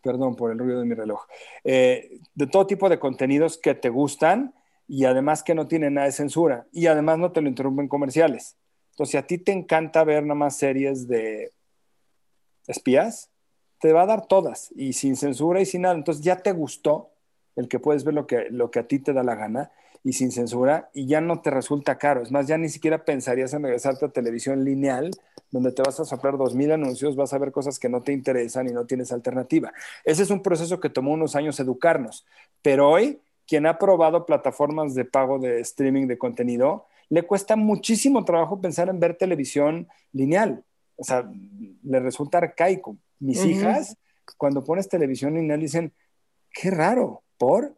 [0.00, 1.22] Perdón por el ruido de mi reloj.
[1.64, 4.54] Eh, de todo tipo de contenidos que te gustan
[4.86, 8.56] y además que no tienen nada de censura y además no te lo interrumpen comerciales.
[8.94, 11.52] Entonces, si a ti te encanta ver nada más series de
[12.68, 13.28] espías,
[13.80, 15.96] te va a dar todas y sin censura y sin nada.
[15.96, 17.10] Entonces ya te gustó
[17.56, 19.72] el que puedes ver lo que, lo que a ti te da la gana
[20.04, 22.22] y sin censura y ya no te resulta caro.
[22.22, 25.10] Es más, ya ni siquiera pensarías en regresarte a televisión lineal
[25.50, 28.12] donde te vas a soplar dos mil anuncios, vas a ver cosas que no te
[28.12, 29.72] interesan y no tienes alternativa.
[30.04, 32.24] Ese es un proceso que tomó unos años educarnos,
[32.62, 38.24] pero hoy quien ha probado plataformas de pago de streaming de contenido, le cuesta muchísimo
[38.24, 40.64] trabajo pensar en ver televisión lineal.
[40.96, 41.28] O sea,
[41.82, 43.96] le resulta arcaico mis hijas,
[44.36, 45.92] cuando pones televisión lineal, dicen,
[46.52, 47.76] qué raro, ¿por?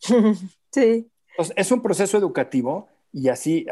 [0.00, 1.10] sí.
[1.30, 3.66] Entonces, es un proceso educativo y así,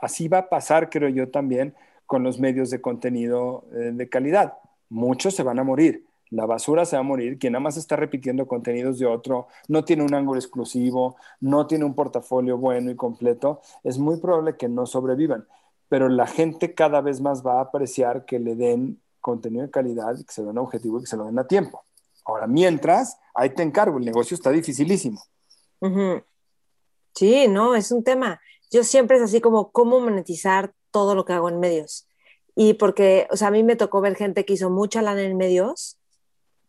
[0.00, 1.74] así va a pasar, creo yo, también
[2.06, 4.54] con los medios de contenido eh, de calidad.
[4.88, 6.04] Muchos se van a morir.
[6.32, 7.38] La basura se va a morir.
[7.38, 11.84] Quien nada más está repitiendo contenidos de otro, no tiene un ángulo exclusivo, no tiene
[11.84, 15.46] un portafolio bueno y completo, es muy probable que no sobrevivan.
[15.88, 20.16] Pero la gente cada vez más va a apreciar que le den contenido de calidad,
[20.16, 21.84] que se den objetivo y que se lo den a tiempo.
[22.24, 25.22] Ahora, mientras, ahí te encargo, el negocio está dificilísimo.
[27.14, 28.40] Sí, no, es un tema.
[28.70, 32.08] Yo siempre es así como cómo monetizar todo lo que hago en medios.
[32.54, 35.36] Y porque, o sea, a mí me tocó ver gente que hizo mucha lana en
[35.36, 35.98] medios,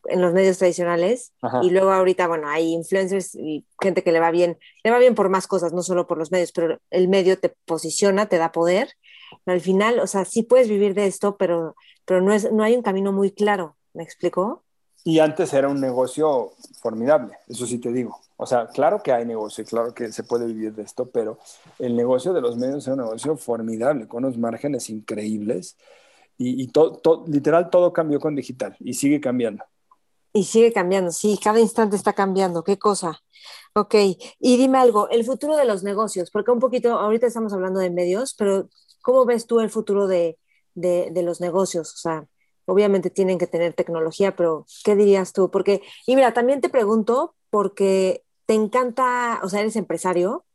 [0.05, 4.31] en los medios tradicionales, y luego ahorita, bueno, hay influencers y gente que le va
[4.31, 7.39] bien, le va bien por más cosas, no solo por los medios, pero el medio
[7.39, 8.89] te posiciona, te da poder,
[9.45, 12.75] al final, o sea, sí puedes vivir de esto, pero, pero no, es, no hay
[12.75, 14.63] un camino muy claro, ¿me explicó?
[15.05, 18.19] Y antes era un negocio formidable, eso sí te digo.
[18.37, 21.39] O sea, claro que hay negocio, claro que se puede vivir de esto, pero
[21.79, 25.77] el negocio de los medios es un negocio formidable, con unos márgenes increíbles.
[26.37, 26.71] Y, y
[27.27, 29.63] literal todo cambió con digital y sigue cambiando.
[30.33, 33.21] Y sigue cambiando, sí, cada instante está cambiando, qué cosa.
[33.75, 33.95] Ok,
[34.39, 37.89] y dime algo, el futuro de los negocios, porque un poquito, ahorita estamos hablando de
[37.89, 38.69] medios, pero
[39.01, 40.37] ¿cómo ves tú el futuro de,
[40.75, 41.93] de, los negocios?
[41.93, 42.27] O sea,
[42.65, 45.51] obviamente tienen que tener tecnología, pero ¿qué dirías tú?
[45.51, 50.45] Porque, y mira, también te pregunto, porque te encanta, o sea, eres empresario,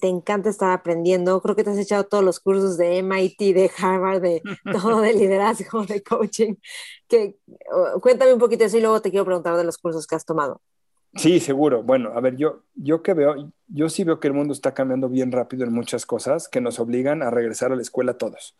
[0.00, 3.70] te encanta estar aprendiendo, creo que te has echado todos los cursos de MIT, de
[3.78, 6.54] Harvard, de todo de liderazgo, de coaching,
[7.08, 7.36] que
[8.00, 10.60] cuéntame un poquito eso y luego te quiero preguntar de los cursos que has tomado.
[11.14, 11.82] Sí, seguro.
[11.82, 15.08] Bueno, a ver, yo, yo que veo, yo sí veo que el mundo está cambiando
[15.08, 18.56] bien rápido en muchas cosas que nos obligan a regresar a la escuela todos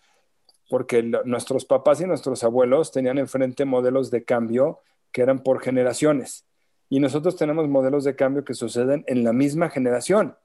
[0.71, 4.79] porque nuestros papás y nuestros abuelos tenían enfrente modelos de cambio
[5.11, 6.47] que eran por generaciones.
[6.89, 10.37] Y nosotros tenemos modelos de cambio que suceden en la misma generación.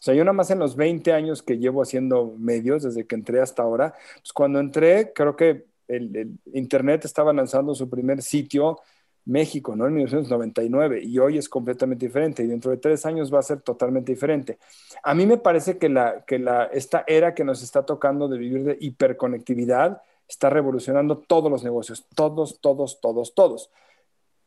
[0.00, 3.14] O sea, yo nada más en los 20 años que llevo haciendo medios, desde que
[3.14, 8.78] entré hasta ahora, pues cuando entré, creo que el Internet estaba lanzando su primer sitio
[9.26, 9.86] México, ¿no?
[9.86, 13.60] En 1999 y hoy es completamente diferente y dentro de tres años va a ser
[13.60, 14.58] totalmente diferente.
[15.02, 18.38] A mí me parece que, la, que la, esta era que nos está tocando de
[18.38, 23.70] vivir de hiperconectividad está revolucionando todos los negocios, todos, todos, todos, todos.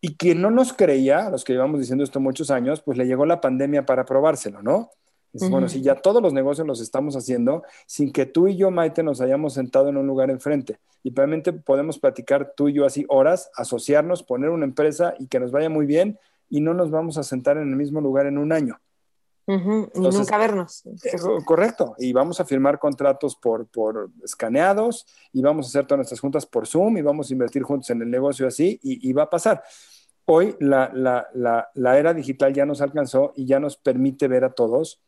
[0.01, 3.25] Y quien no nos creía, los que llevamos diciendo esto muchos años, pues le llegó
[3.25, 4.91] la pandemia para probárselo, ¿no?
[5.33, 9.03] Bueno, si ya todos los negocios los estamos haciendo sin que tú y yo, Maite,
[9.03, 10.79] nos hayamos sentado en un lugar enfrente.
[11.03, 15.39] Y probablemente podemos platicar tú y yo así horas, asociarnos, poner una empresa y que
[15.39, 16.17] nos vaya muy bien
[16.49, 18.79] y no nos vamos a sentar en el mismo lugar en un año.
[19.47, 20.85] y nunca vernos.
[20.85, 21.95] Eh, correcto.
[21.97, 26.45] Y vamos a firmar contratos por, por escaneados y vamos a hacer todas nuestras juntas
[26.45, 29.29] por Zoom y vamos a invertir juntos en el negocio así y, y va a
[29.29, 29.63] pasar.
[30.25, 34.43] Hoy la, la, la, la era digital ya nos alcanzó y ya nos permite ver
[34.43, 35.01] a todos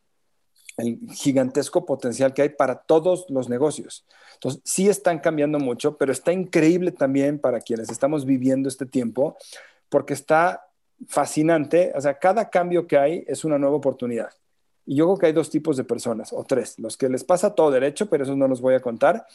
[0.76, 4.06] el gigantesco potencial que hay para todos los negocios.
[4.34, 9.36] Entonces, sí están cambiando mucho, pero está increíble también para quienes estamos viviendo este tiempo,
[9.88, 10.62] porque está
[11.08, 11.92] fascinante.
[11.94, 14.30] O sea, cada cambio que hay es una nueva oportunidad.
[14.84, 16.78] Y yo creo que hay dos tipos de personas, o tres.
[16.78, 19.26] Los que les pasa todo derecho, pero eso no los voy a contar.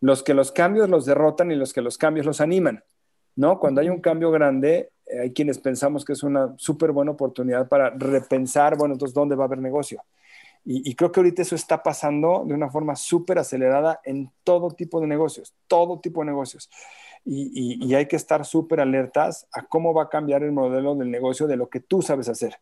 [0.00, 2.82] Los que los cambios los derrotan y los que los cambios los animan.
[3.36, 3.58] ¿no?
[3.58, 7.68] Cuando hay un cambio grande, eh, hay quienes pensamos que es una súper buena oportunidad
[7.68, 10.02] para repensar, bueno, entonces, ¿dónde va a haber negocio?
[10.66, 14.98] Y, creo que ahorita eso está pasando de una forma súper acelerada en todo tipo
[14.98, 16.70] de negocios, todo tipo de negocios.
[17.22, 21.10] Y, y hay que estar súper alertas a cómo va a cambiar el modelo del
[21.10, 22.58] negocio de lo que tú sabes hacer.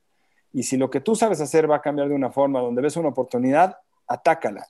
[0.53, 2.97] Y si lo que tú sabes hacer va a cambiar de una forma donde ves
[2.97, 4.67] una oportunidad, atácala.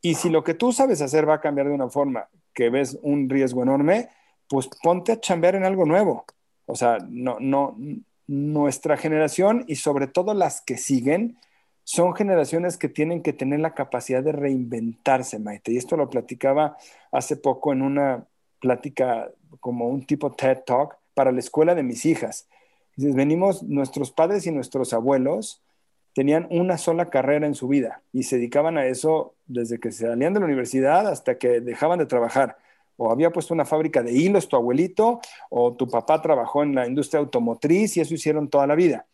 [0.00, 2.98] Y si lo que tú sabes hacer va a cambiar de una forma que ves
[3.02, 4.10] un riesgo enorme,
[4.48, 6.24] pues ponte a chambear en algo nuevo.
[6.66, 7.76] O sea, no, no,
[8.26, 11.38] nuestra generación y sobre todo las que siguen,
[11.88, 15.70] son generaciones que tienen que tener la capacidad de reinventarse, Maite.
[15.70, 16.76] Y esto lo platicaba
[17.12, 18.26] hace poco en una
[18.58, 22.48] plática como un tipo TED Talk para la escuela de mis hijas.
[22.96, 25.62] Dices, venimos, nuestros padres y nuestros abuelos
[26.12, 30.08] tenían una sola carrera en su vida y se dedicaban a eso desde que se
[30.08, 32.58] salían de la universidad hasta que dejaban de trabajar.
[32.96, 35.20] O había puesto una fábrica de hilos tu abuelito,
[35.50, 39.06] o tu papá trabajó en la industria automotriz y eso hicieron toda la vida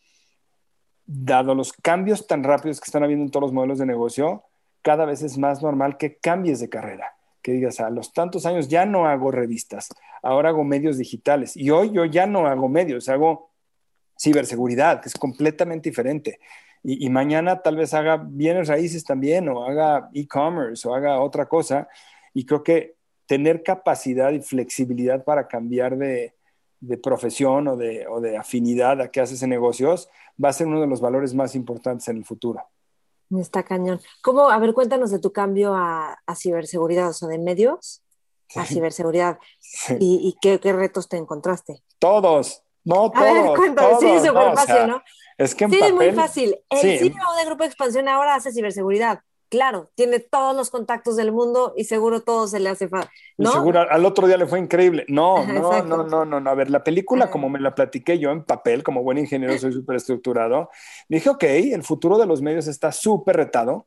[1.05, 4.43] dado los cambios tan rápidos que están habiendo en todos los modelos de negocio,
[4.81, 8.67] cada vez es más normal que cambies de carrera, que digas, a los tantos años
[8.67, 9.89] ya no hago revistas,
[10.21, 13.49] ahora hago medios digitales y hoy yo ya no hago medios, hago
[14.19, 16.39] ciberseguridad, que es completamente diferente.
[16.85, 21.87] Y, mañana tal vez haga bienes raíces también o haga e-commerce o haga otra cosa.
[22.33, 26.33] Y creo que tener capacidad y flexibilidad para cambiar de,
[26.83, 30.09] de profesión o de, o de afinidad a qué haces en negocios,
[30.43, 32.61] va a ser uno de los valores más importantes en el futuro.
[33.39, 33.99] Está cañón.
[34.21, 38.03] ¿Cómo, a ver, cuéntanos de tu cambio a, a ciberseguridad, o sea, de medios
[38.55, 39.39] a ciberseguridad.
[39.99, 41.83] ¿Y, qué, qué, retos te encontraste?
[41.99, 43.27] Todos, no todos.
[43.27, 45.03] A ver, cuéntanos, sí, súper fácil, ¿no?
[45.37, 46.59] Es que en sí, papel, es muy fácil.
[46.69, 46.97] El sí.
[46.99, 49.21] CEO de Grupo Expansión ahora hace ciberseguridad
[49.53, 53.11] claro, tiene todos los contactos del mundo y seguro todo se le hace fácil.
[53.37, 53.51] ¿no?
[53.51, 55.05] seguro al otro día le fue increíble.
[55.07, 56.49] No, no, no, no, no, no.
[56.49, 59.71] A ver, la película, como me la platiqué yo en papel, como buen ingeniero, soy
[59.73, 60.71] súper estructurado,
[61.07, 63.85] dije, ok, el futuro de los medios está súper retado.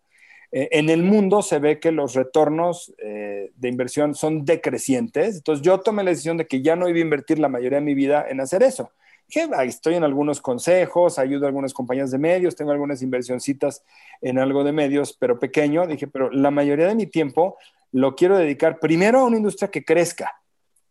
[0.53, 5.39] Eh, en el mundo se ve que los retornos eh, de inversión son decrecientes.
[5.39, 7.85] Entonces yo tomé la decisión de que ya no iba a invertir la mayoría de
[7.85, 8.93] mi vida en hacer eso
[9.29, 13.85] estoy en algunos consejos, ayudo a algunas compañías de medios, tengo algunas inversioncitas
[14.21, 15.87] en algo de medios, pero pequeño.
[15.87, 17.57] Dije, pero la mayoría de mi tiempo
[17.93, 20.41] lo quiero dedicar primero a una industria que crezca,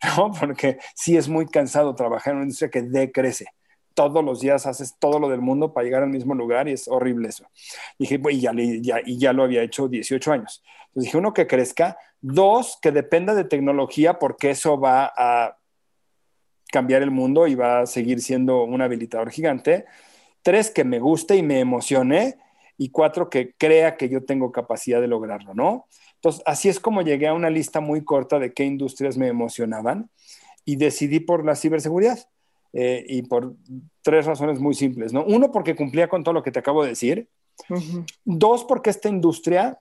[0.17, 0.31] ¿no?
[0.31, 3.47] Porque sí es muy cansado trabajar en una industria que decrece.
[3.93, 6.89] Todos los días haces todo lo del mundo para llegar al mismo lugar y es
[6.89, 7.45] horrible eso.
[7.97, 10.61] dije, y ya, ya, y ya lo había hecho 18 años.
[10.87, 11.97] Entonces dije, uno, que crezca.
[12.19, 15.57] Dos, que dependa de tecnología porque eso va a
[16.75, 19.85] cambiar el mundo y va a seguir siendo un habilitador gigante.
[20.41, 22.35] Tres, que me guste y me emocione.
[22.77, 25.87] Y cuatro, que crea que yo tengo capacidad de lograrlo, ¿no?
[26.15, 30.09] Entonces, así es como llegué a una lista muy corta de qué industrias me emocionaban
[30.65, 32.19] y decidí por la ciberseguridad.
[32.73, 33.55] Eh, y por
[34.01, 35.23] tres razones muy simples, ¿no?
[35.23, 37.29] Uno, porque cumplía con todo lo que te acabo de decir.
[38.25, 39.79] Dos, porque esta industria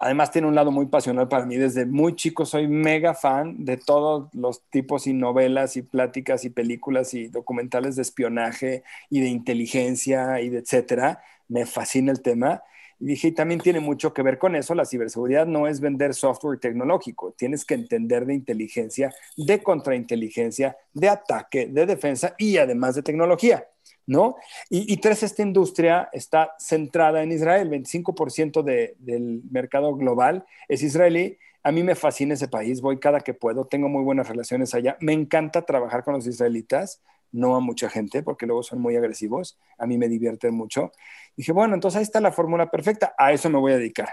[0.00, 1.56] Además tiene un lado muy pasional para mí.
[1.56, 6.50] Desde muy chico soy mega fan de todos los tipos y novelas y pláticas y
[6.50, 11.22] películas y documentales de espionaje y de inteligencia y de etcétera.
[11.48, 12.62] Me fascina el tema.
[13.00, 14.74] Y dije, y también tiene mucho que ver con eso.
[14.74, 17.32] La ciberseguridad no es vender software tecnológico.
[17.32, 23.66] Tienes que entender de inteligencia, de contrainteligencia, de ataque, de defensa y además de tecnología.
[24.06, 24.36] ¿No?
[24.68, 31.38] Y, tres, esta industria está centrada en Israel, 25% del mercado global es israelí.
[31.62, 34.98] A mí me fascina ese país, voy cada que puedo, tengo muy buenas relaciones allá.
[35.00, 37.00] Me encanta trabajar con los israelitas,
[37.32, 39.58] no a mucha gente, porque luego son muy agresivos.
[39.78, 40.92] A mí me divierten mucho.
[41.36, 44.08] Dije, bueno, entonces ahí está la fórmula perfecta, a eso me voy a dedicar.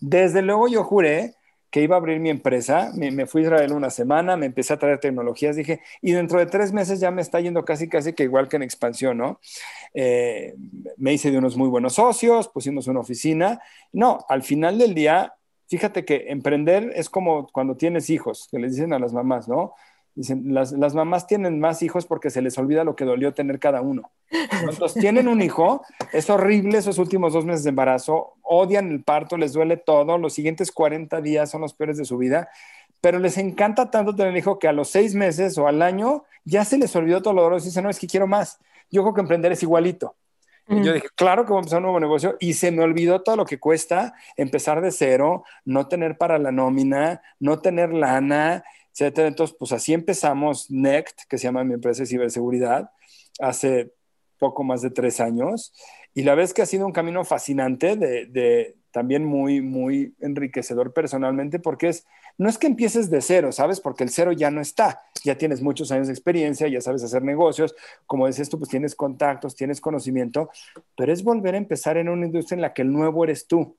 [0.00, 1.36] Desde luego yo juré
[1.70, 2.92] que iba a abrir mi empresa.
[2.94, 6.46] Me, fui a Israel una semana, me empecé a traer tecnologías, dije, y dentro de
[6.46, 9.40] tres meses ya me está yendo casi, casi que igual que en expansión, ¿no?
[9.94, 10.54] Eh,
[10.96, 13.60] me hice de unos muy buenos socios, pusimos una oficina.
[13.92, 15.34] No, al final del día,
[15.68, 19.74] fíjate que emprender es como cuando tienes hijos, que les dicen a las mamás, ¿no?
[20.16, 23.58] Dicen, las, las, mamás tienen más hijos porque se les olvida lo que dolió tener
[23.58, 24.10] cada uno.
[24.30, 29.36] Entonces, tienen un hijo, es horrible esos últimos dos meses de embarazo, odian el parto,
[29.36, 32.48] les duele todo, los siguientes 40 días son los peores de su vida,
[33.02, 36.64] pero les encanta tanto tener hijo que a los seis meses o al año ya
[36.64, 38.58] se les olvidó todo lo doloroso y dicen, no, es que quiero más.
[38.90, 40.16] Yo creo que emprender es igualito.
[40.68, 43.36] Yo dije, claro que voy a empezar un nuevo negocio y se me olvidó todo
[43.36, 48.64] lo que cuesta empezar de cero, no tener para la nómina, no tener lana,
[48.98, 52.90] entonces, pues así empezamos NECT, que se llama mi empresa de ciberseguridad,
[53.38, 53.92] hace
[54.38, 55.72] poco más de tres años.
[56.14, 61.58] Y la vez que ha sido un camino fascinante, de, también muy, muy enriquecedor personalmente,
[61.58, 62.06] porque es,
[62.38, 63.80] no es que empieces de cero, ¿sabes?
[63.80, 67.22] Porque el cero ya no está, ya tienes muchos años de experiencia, ya sabes hacer
[67.22, 67.74] negocios,
[68.06, 70.48] como decías tú, pues tienes contactos, tienes conocimiento,
[70.96, 73.76] pero es volver a empezar en una industria en la que el nuevo eres tú,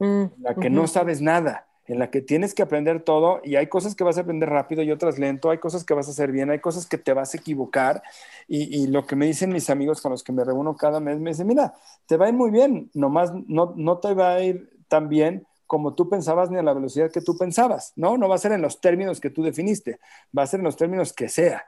[0.00, 3.56] mm, en la que no sabes nada en la que tienes que aprender todo y
[3.56, 6.12] hay cosas que vas a aprender rápido y otras lento, hay cosas que vas a
[6.12, 8.02] hacer bien, hay cosas que te vas a equivocar
[8.46, 11.30] y, lo que me dicen mis amigos con los que me reúno cada mes, me
[11.30, 11.74] dicen, mira,
[12.06, 15.46] te va a ir muy bien, nomás no, no te va a ir tan bien
[15.66, 18.18] como tú pensabas ni a la velocidad que tú pensabas, ¿no?
[18.18, 20.00] No va a ser en los términos que tú definiste,
[20.36, 21.64] va a ser en los términos que sea.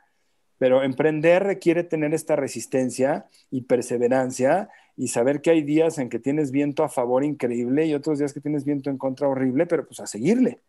[0.65, 6.19] Pero emprender requiere tener esta resistencia y perseverancia y saber que hay días en que
[6.19, 9.87] tienes viento a favor increíble y otros días que tienes viento en contra horrible, pero
[9.87, 10.63] pues a seguirle.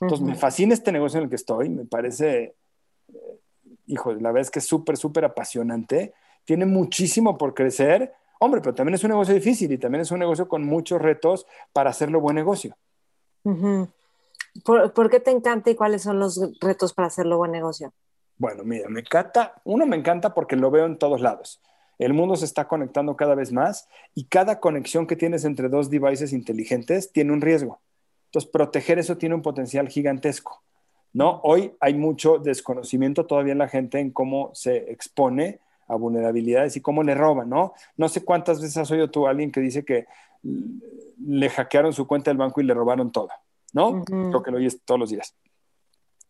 [0.00, 2.54] Entonces me fascina este negocio en el que estoy, me parece,
[3.12, 3.38] eh,
[3.86, 6.14] hijo, la verdad es que es súper, súper apasionante,
[6.46, 10.20] tiene muchísimo por crecer, hombre, pero también es un negocio difícil y también es un
[10.20, 12.78] negocio con muchos retos para hacerlo buen negocio.
[14.64, 17.92] ¿Por, ¿Por, qué te encanta y cuáles son los retos para hacerlo buen negocio?
[18.36, 21.60] Bueno, mira, me encanta, uno me encanta porque lo veo en todos lados.
[21.98, 25.90] El mundo se está conectando cada vez más y cada conexión que tienes entre dos
[25.90, 27.80] devices inteligentes tiene un riesgo.
[28.26, 30.64] Entonces, proteger eso tiene un potencial gigantesco.
[31.14, 31.40] ¿no?
[31.44, 36.80] Hoy hay mucho desconocimiento todavía en la gente en cómo se expone a vulnerabilidades y
[36.80, 37.72] cómo le roban, ¿no?
[37.96, 40.06] No sé cuántas veces has oído tú a alguien que dice que
[40.42, 43.28] le hackearon su cuenta del banco y le robaron todo,
[43.72, 44.02] ¿no?
[44.04, 45.34] Creo que lo oyes todos los días.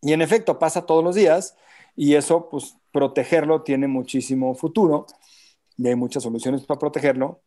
[0.03, 1.57] Y en efecto, pasa todos los días
[1.97, 5.07] y eso, pues, protegerlo tiene muchísimo futuro
[5.76, 7.40] y hay muchas soluciones para protegerlo.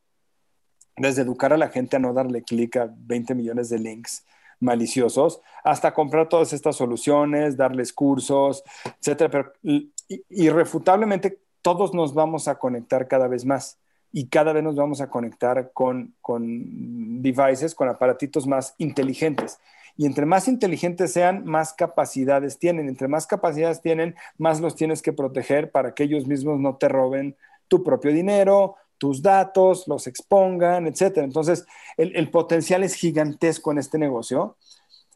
[0.95, 4.25] Desde educar a la gente a no darle clic a 20 millones de links
[4.59, 8.63] maliciosos, hasta comprar todas estas soluciones, darles cursos,
[8.99, 9.29] etcétera.
[9.29, 9.83] Pero
[10.29, 13.79] irrefutablemente todos nos vamos a conectar cada vez más
[14.11, 19.59] y cada vez nos vamos a conectar con, con devices, con aparatitos más inteligentes.
[19.97, 22.87] Y entre más inteligentes sean, más capacidades tienen.
[22.87, 26.87] Entre más capacidades tienen, más los tienes que proteger para que ellos mismos no te
[26.87, 27.35] roben
[27.67, 31.17] tu propio dinero, tus datos, los expongan, etc.
[31.17, 31.65] Entonces,
[31.97, 34.55] el, potencial es gigantesco en este negocio.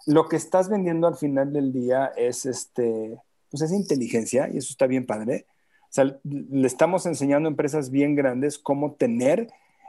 [0.08, 3.18] Lo que estás vendiendo al final del día es, este,
[3.52, 5.46] pues es inteligencia y eso está bien padre.
[5.84, 9.48] O sea, le estamos enseñando a empresas bien grandes cómo tener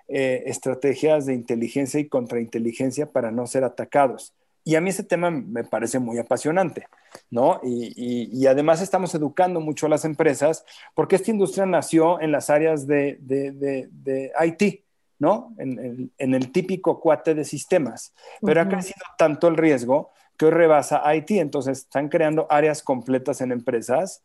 [0.09, 4.35] eh, estrategias de inteligencia y contrainteligencia para no ser atacados.
[4.65, 6.87] Y a mí ese tema me parece muy apasionante,
[7.31, 7.61] ¿no?
[7.65, 12.87] Y, además estamos educando mucho a las empresas porque esta industria nació en las áreas
[12.87, 14.85] de, de, IT,
[15.19, 15.55] ¿no?
[15.59, 18.15] En, el típico cuate de sistemas.
[18.41, 21.33] Pero ha crecido tanto el riesgo que hoy rebasa IT.
[21.33, 24.23] Entonces están creando áreas completas en empresas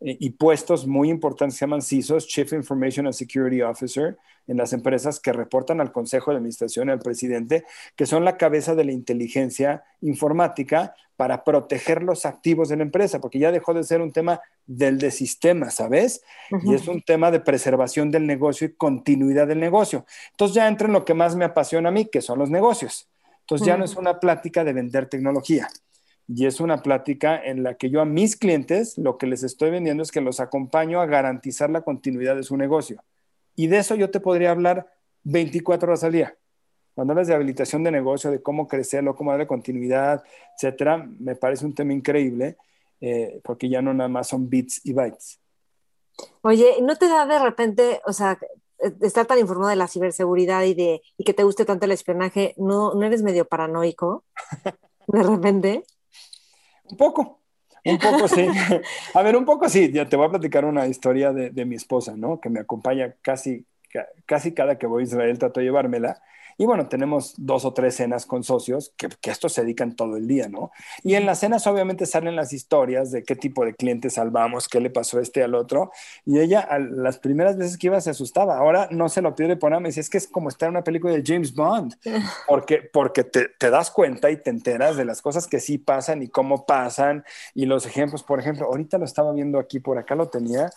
[0.00, 5.20] y puestos muy importantes se llaman CISOs, Chief Information and Security Officer, en las empresas
[5.20, 8.92] que reportan al Consejo de Administración y al presidente, que son la cabeza de la
[8.92, 14.10] inteligencia informática para proteger los activos de la empresa, porque ya dejó de ser un
[14.10, 16.22] tema del de sistema, ¿sabes?
[16.64, 20.06] Y es un tema de preservación del negocio y continuidad del negocio.
[20.30, 23.06] Entonces ya entra en lo que más me apasiona a mí, que son los negocios.
[23.40, 25.68] Entonces ya no es una plática de vender tecnología
[26.32, 29.70] y es una plática en la que yo a mis clientes lo que les estoy
[29.70, 33.02] vendiendo es que los acompaño a garantizar la continuidad de su negocio.
[33.56, 34.92] Y de eso yo te podría hablar
[35.24, 36.36] 24 horas al día.
[36.94, 40.22] Cuando hablas de habilitación de negocio, de cómo crecerlo, cómo darle continuidad,
[40.54, 42.56] etcétera, me parece un tema increíble
[43.00, 45.40] eh, porque ya no nada más son bits y bytes.
[46.42, 48.38] Oye, ¿no te da de repente, o sea,
[49.00, 52.54] estar tan informado de la ciberseguridad y de y que te guste tanto el espionaje,
[52.56, 54.22] ¿no, no eres medio paranoico
[55.08, 55.84] de repente?
[56.90, 57.40] Un poco,
[57.84, 58.46] un poco sí.
[59.14, 59.90] A ver, un poco sí.
[59.92, 62.40] Ya te voy a platicar una historia de, de mi esposa, ¿no?
[62.40, 63.66] Que me acompaña casi,
[64.26, 66.22] casi cada que voy a Israel, trato de llevármela.
[66.60, 70.18] Y bueno, tenemos dos o tres cenas con socios que, que estos se dedican todo
[70.18, 70.72] el día, ¿no?
[71.02, 74.78] Y en las cenas obviamente salen las historias de qué tipo de clientes salvamos, qué
[74.78, 75.90] le pasó a este al otro.
[76.26, 78.58] Y ella, a las primeras veces que iba, se asustaba.
[78.58, 80.84] Ahora no se lo pide poner, me dice, es que es como estar en una
[80.84, 81.94] película de James Bond,
[82.46, 86.22] porque, porque te, te das cuenta y te enteras de las cosas que sí pasan
[86.22, 87.24] y cómo pasan.
[87.54, 90.68] Y los ejemplos, por ejemplo, ahorita lo estaba viendo aquí, por acá lo tenía.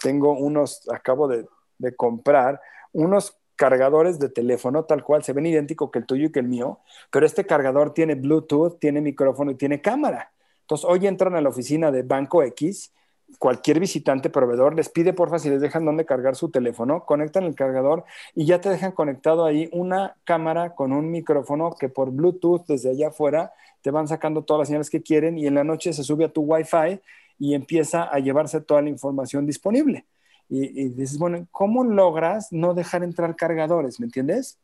[0.00, 1.48] Tengo unos, acabo de,
[1.78, 2.60] de comprar
[2.92, 6.48] unos cargadores de teléfono, tal cual, se ven idéntico que el tuyo y que el
[6.48, 6.80] mío,
[7.10, 10.30] pero este cargador tiene Bluetooth, tiene micrófono y tiene cámara.
[10.60, 12.92] Entonces, hoy entran a la oficina de Banco X,
[13.38, 17.54] cualquier visitante, proveedor, les pide porfa si les dejan dónde cargar su teléfono, conectan el
[17.54, 18.04] cargador
[18.34, 22.90] y ya te dejan conectado ahí una cámara con un micrófono que por Bluetooth desde
[22.90, 23.52] allá afuera
[23.82, 26.32] te van sacando todas las señales que quieren y en la noche se sube a
[26.32, 27.00] tu Wi-Fi
[27.38, 30.04] y empieza a llevarse toda la información disponible.
[30.48, 33.98] Y, dices, bueno, ¿cómo logras no dejar entrar cargadores?
[33.98, 34.58] ¿Me entiendes?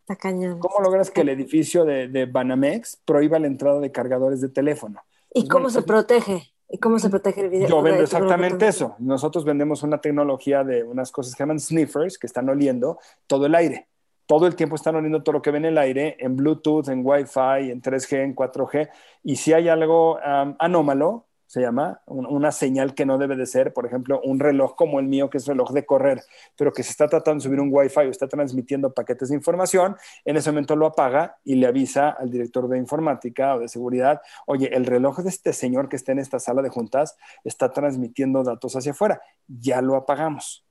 [0.00, 0.58] Está cañón.
[0.58, 5.00] ¿Cómo logras que el edificio de, de, Banamex prohíba la entrada de cargadores de teléfono?
[5.32, 6.52] ¿Y cómo se protege?
[6.68, 7.68] ¿Y cómo se protege el video?
[7.68, 8.94] Yo vendo exactamente eso.
[8.98, 13.54] Nosotros vendemos una tecnología de unas cosas que llaman sniffers, que están oliendo todo el
[13.56, 13.88] aire.
[14.26, 17.04] Todo el tiempo están oliendo todo lo que ven en el aire, en Bluetooth, en
[17.04, 18.88] Wi-Fi, en 3G, en 4G.
[19.24, 23.84] Y si hay algo anómalo, se llama, una señal que no debe de ser, por
[23.84, 26.22] ejemplo, un reloj como el mío, que es reloj de correr,
[26.56, 29.96] pero que se está tratando de subir un Wi-Fi o está transmitiendo paquetes de información,
[30.24, 34.20] en ese momento lo apaga y le avisa al director de informática o de seguridad,
[34.46, 38.44] oye, el reloj de este señor que está en esta sala de juntas está transmitiendo
[38.44, 40.64] datos hacia afuera, ya lo apagamos.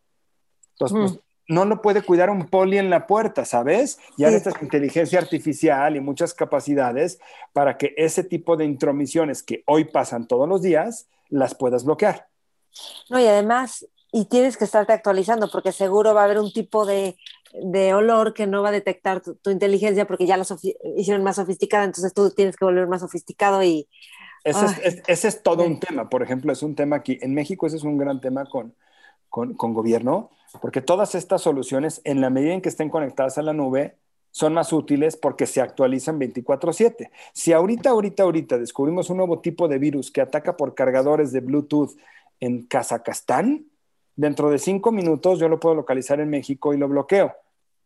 [0.80, 3.98] Entonces, pues, no lo puede cuidar un poli en la puerta, ¿sabes?
[4.18, 7.20] Ya esta inteligencia artificial y muchas capacidades
[7.54, 12.28] para que ese tipo de intromisiones que hoy pasan todos los días, las puedas bloquear.
[13.10, 16.86] No, y además, y tienes que estarte actualizando porque seguro va a haber un tipo
[16.86, 17.18] de,
[17.96, 20.46] olor que no va a detectar tu, inteligencia porque ya la
[20.98, 23.90] hicieron más sofisticada, entonces tú tienes que volver más sofisticado y...
[24.44, 27.18] Ese, es, ese es, todo un tema, por ejemplo, es un tema aquí.
[27.22, 28.74] En México ese es un gran tema con,
[29.30, 30.30] con, con gobierno
[30.62, 33.98] porque todas estas soluciones, en la medida en que estén conectadas a la nube,
[34.32, 37.12] son más útiles porque se actualizan 24/7.
[37.34, 41.42] Si ahorita, ahorita, ahorita descubrimos un nuevo tipo de virus que ataca por cargadores de
[41.42, 41.92] Bluetooth
[42.40, 43.66] en Kazajstán,
[44.16, 47.34] dentro de cinco minutos yo lo puedo localizar en México y lo bloqueo,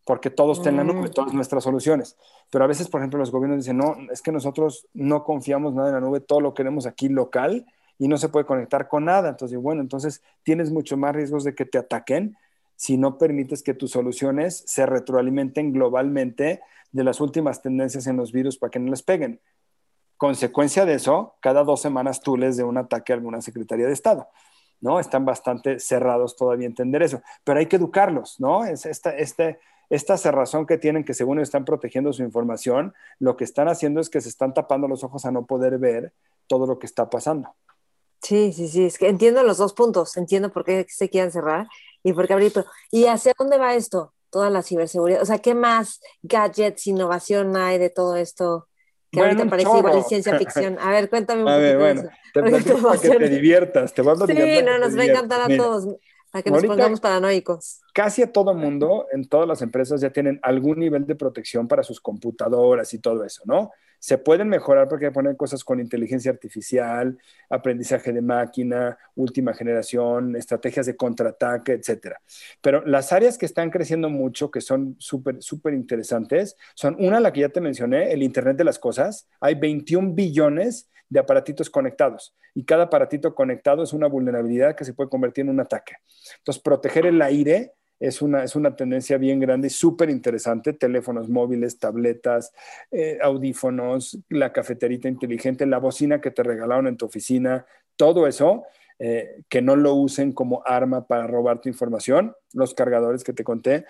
[0.05, 1.11] porque todo está en la nube, mm.
[1.11, 2.17] todas nuestras soluciones.
[2.49, 5.89] Pero a veces, por ejemplo, los gobiernos dicen, no, es que nosotros no confiamos nada
[5.89, 7.65] en la nube, todo lo queremos aquí local
[7.97, 9.29] y no se puede conectar con nada.
[9.29, 12.35] Entonces, bueno, entonces tienes mucho más riesgos de que te ataquen
[12.75, 16.61] si no permites que tus soluciones se retroalimenten globalmente
[16.91, 19.41] de las últimas tendencias en los virus para que no les peguen.
[20.17, 23.93] Consecuencia de eso, cada dos semanas tú les de un ataque a alguna Secretaría de
[23.93, 24.27] Estado.
[24.83, 24.99] ¿no?
[24.99, 28.65] Están bastante cerrados todavía a entender eso, pero hay que educarlos, ¿no?
[28.65, 29.59] Es esta, este,
[29.89, 34.09] esta cerrazón que tienen que según están protegiendo su información, lo que están haciendo es
[34.09, 36.11] que se están tapando los ojos a no poder ver
[36.47, 37.55] todo lo que está pasando.
[38.21, 41.67] Sí, sí, sí, es que entiendo los dos puntos, entiendo por qué se quieren cerrar
[42.03, 42.33] y por qué
[42.91, 44.13] ¿Y hacia dónde va esto?
[44.29, 45.21] Toda la ciberseguridad.
[45.21, 48.67] O sea, ¿qué más gadgets, innovación hay de todo esto?
[49.11, 50.77] Que ahorita parece igual ciencia ficción.
[50.79, 51.77] A ver, cuéntame un a poquito.
[51.77, 53.93] Ver, bueno, te platico para que te diviertas.
[53.93, 55.87] Te a Sí, no, nos va a encantar a todos.
[56.33, 57.81] A que nos pongamos paranoicos.
[57.93, 61.83] Casi a todo mundo, en todas las empresas ya tienen algún nivel de protección para
[61.83, 63.71] sus computadoras y todo eso, ¿no?
[63.99, 67.17] Se pueden mejorar porque poner cosas con inteligencia artificial,
[67.49, 72.19] aprendizaje de máquina, última generación, estrategias de contraataque, etcétera.
[72.61, 77.31] Pero las áreas que están creciendo mucho, que son súper, súper interesantes, son una, la
[77.31, 79.29] que ya te mencioné, el Internet de las Cosas.
[79.39, 84.93] Hay 21 billones de aparatitos conectados y cada aparatito conectado es una vulnerabilidad que se
[84.93, 85.97] puede convertir en un ataque.
[86.39, 90.73] Entonces, proteger el aire es una, es una tendencia bien grande y súper interesante.
[90.73, 92.51] Teléfonos móviles, tabletas,
[92.89, 98.63] eh, audífonos, la cafeterita inteligente, la bocina que te regalaron en tu oficina, todo eso.
[98.99, 103.43] Eh, que no lo usen como arma para robar tu información, los cargadores que te
[103.43, 103.85] conté,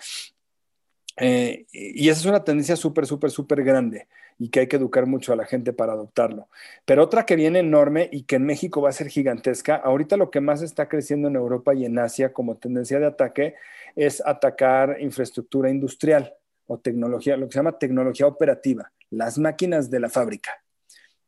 [1.18, 4.08] eh, y esa es una tendencia súper, súper, súper grande
[4.38, 6.48] y que hay que educar mucho a la gente para adoptarlo.
[6.84, 10.30] Pero otra que viene enorme y que en México va a ser gigantesca, ahorita lo
[10.30, 13.54] que más está creciendo en Europa y en Asia como tendencia de ataque
[13.96, 16.34] es atacar infraestructura industrial
[16.66, 20.64] o tecnología, lo que se llama tecnología operativa, las máquinas de la fábrica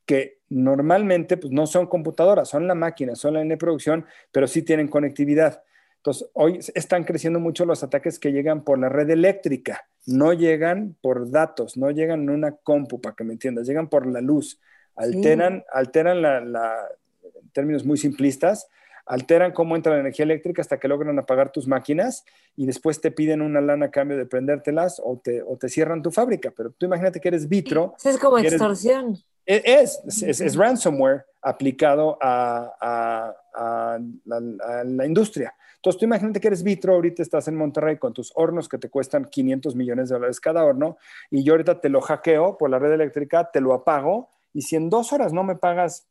[0.06, 4.62] que normalmente pues, no son computadoras, son la máquina, son la N producción, pero sí
[4.62, 5.62] tienen conectividad.
[6.06, 10.94] Entonces, hoy están creciendo mucho los ataques que llegan por la red eléctrica, no llegan
[11.00, 14.60] por datos, no llegan en una compu, para que me entiendas, llegan por la luz,
[14.94, 18.68] alteran, alteran la, en términos muy simplistas,
[19.04, 23.10] alteran cómo entra la energía eléctrica hasta que logran apagar tus máquinas y después te
[23.10, 26.52] piden una lana a cambio de prendértelas o te, o te cierran tu fábrica.
[26.56, 27.96] Pero tú imagínate que eres vitro.
[28.04, 29.18] es como extorsión.
[29.46, 35.54] Es, es, es, ransomware aplicado a, a, la, industria.
[35.76, 38.90] Entonces, tú imagínate que eres vitro, ahorita estás en Monterrey con tus hornos que te
[38.90, 40.98] cuestan 500 millones de dólares cada horno,
[41.30, 44.74] y yo ahorita te lo hackeo por la red eléctrica, te lo apago, y si
[44.74, 46.08] en dos horas no me pagas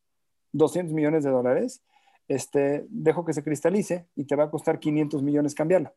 [0.53, 1.81] 200 millones de dólares,
[2.27, 5.93] este, dejo que se cristalice y te va a costar 500 millones cambiarlo.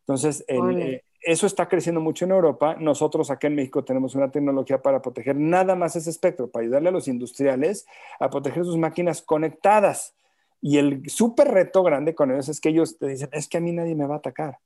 [0.00, 2.76] Entonces, eh, eso está creciendo mucho en Europa.
[2.78, 6.88] Nosotros acá en México tenemos una tecnología para proteger nada más ese espectro, para ayudarle
[6.88, 7.86] a los industriales
[8.18, 10.14] a proteger sus máquinas conectadas.
[10.62, 13.60] Y el súper reto grande con ellos es que ellos te dicen, es que a
[13.60, 14.58] mí nadie me va a atacar,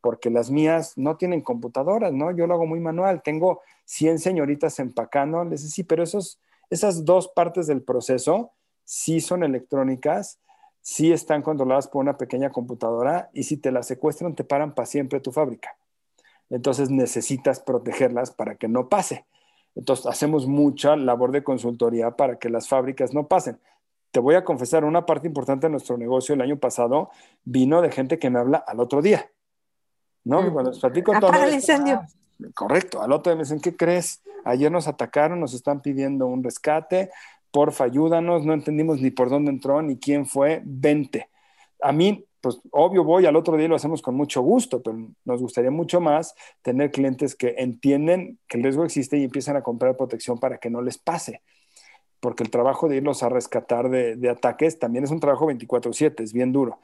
[0.00, 2.30] porque las mías no tienen computadoras, ¿no?
[2.30, 6.40] Yo lo hago muy manual, tengo 100 señoritas empacando, les digo, sí, pero esos,
[6.70, 8.52] esas dos partes del proceso
[8.84, 10.38] sí son electrónicas,
[10.80, 14.86] sí están controladas por una pequeña computadora y si te las secuestran te paran para
[14.86, 15.76] siempre tu fábrica.
[16.50, 19.26] Entonces necesitas protegerlas para que no pase.
[19.74, 23.58] Entonces hacemos mucha labor de consultoría para que las fábricas no pasen
[24.14, 27.10] te voy a confesar, una parte importante de nuestro negocio el año pasado
[27.42, 29.28] vino de gente que me habla al otro día.
[30.22, 30.40] ¿No?
[30.40, 30.52] Mm.
[30.52, 31.32] cuando les platico todo.
[31.34, 32.00] el incendio.
[32.54, 33.02] correcto.
[33.02, 34.22] Al otro día me dicen, ¿qué crees?
[34.44, 37.10] Ayer nos atacaron, nos están pidiendo un rescate.
[37.50, 38.46] Porfa, ayúdanos.
[38.46, 40.62] No entendimos ni por dónde entró ni quién fue.
[40.64, 41.28] Vente.
[41.82, 45.40] A mí, pues obvio voy al otro día lo hacemos con mucho gusto, pero nos
[45.40, 49.96] gustaría mucho más tener clientes que entienden que el riesgo existe y empiezan a comprar
[49.96, 51.40] protección para que no les pase
[52.24, 56.32] porque el trabajo de irlos a rescatar de, ataques también es un trabajo 24/7, es
[56.32, 56.78] bien duro.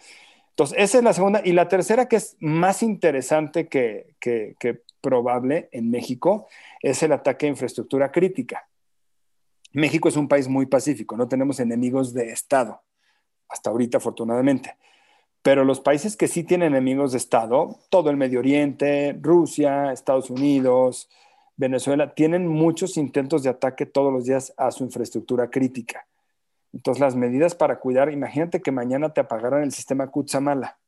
[0.50, 1.40] Entonces, esa es la segunda.
[1.42, 6.46] Y la tercera, que es más interesante que, que, probable en México,
[6.82, 8.68] es el ataque a infraestructura crítica.
[9.72, 12.82] México es un país muy pacífico, no tenemos enemigos de Estado,
[13.48, 14.76] hasta ahorita afortunadamente.
[15.42, 20.30] Pero los países que sí tienen enemigos de Estado, todo el Medio Oriente, Rusia, Estados
[20.30, 21.08] Unidos,
[21.56, 26.06] Venezuela tienen muchos intentos de ataque todos los días a su infraestructura crítica.
[26.72, 30.78] Entonces, las medidas para cuidar, imagínate que mañana te apagaran el sistema Cutzamala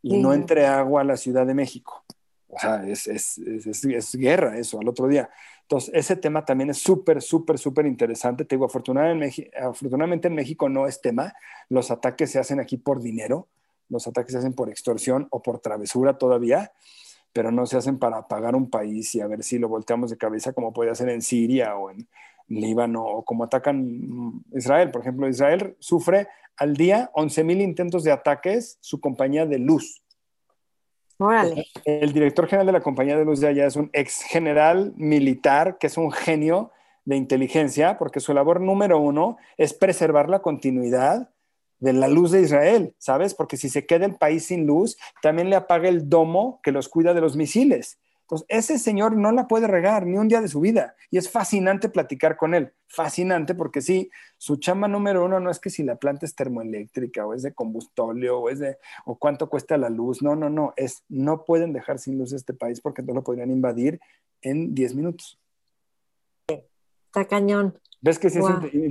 [0.00, 2.04] y no entre agua a la Ciudad de México.
[2.48, 5.30] O sea, es, es, es, guerra eso al otro día.
[5.62, 8.44] Entonces, ese tema también es súper, súper, súper interesante.
[8.44, 11.32] Te digo, afortunadamente, afortunadamente en México no es tema.
[11.68, 13.48] Los ataques se hacen aquí por dinero,
[13.92, 16.72] los ataques se hacen por extorsión o por travesura todavía
[17.32, 20.18] pero no se hacen para apagar un país y a ver si lo volteamos de
[20.18, 22.06] cabeza como puede hacer en Siria o en
[22.48, 24.90] Líbano o como atacan Israel.
[24.90, 30.02] Por ejemplo, Israel sufre al día 11.000 intentos de ataques su compañía de luz.
[31.18, 31.66] Órale.
[31.84, 35.78] El director general de la compañía de luz de allá es un ex general militar
[35.78, 36.72] que es un genio
[37.04, 41.30] de inteligencia porque su labor número uno es preservar la continuidad
[41.82, 43.34] de la luz de Israel, ¿sabes?
[43.34, 46.88] Porque si se queda el país sin luz, también le apaga el domo que los
[46.88, 47.98] cuida de los misiles.
[48.20, 50.94] Entonces, ese señor no la puede regar ni un día de su vida.
[51.10, 52.72] Y es fascinante platicar con él.
[52.86, 57.26] Fascinante porque sí, su chamba número uno no es que si la planta es termoeléctrica
[57.26, 60.22] o es de combustóleo o es de, o cuánto cuesta la luz.
[60.22, 60.74] No, no, no.
[60.76, 64.00] Es, no pueden dejar sin luz este país porque no lo podrían invadir
[64.40, 65.36] en 10 minutos.
[66.46, 67.76] Está cañón.
[68.02, 68.40] ¿Ves que sí,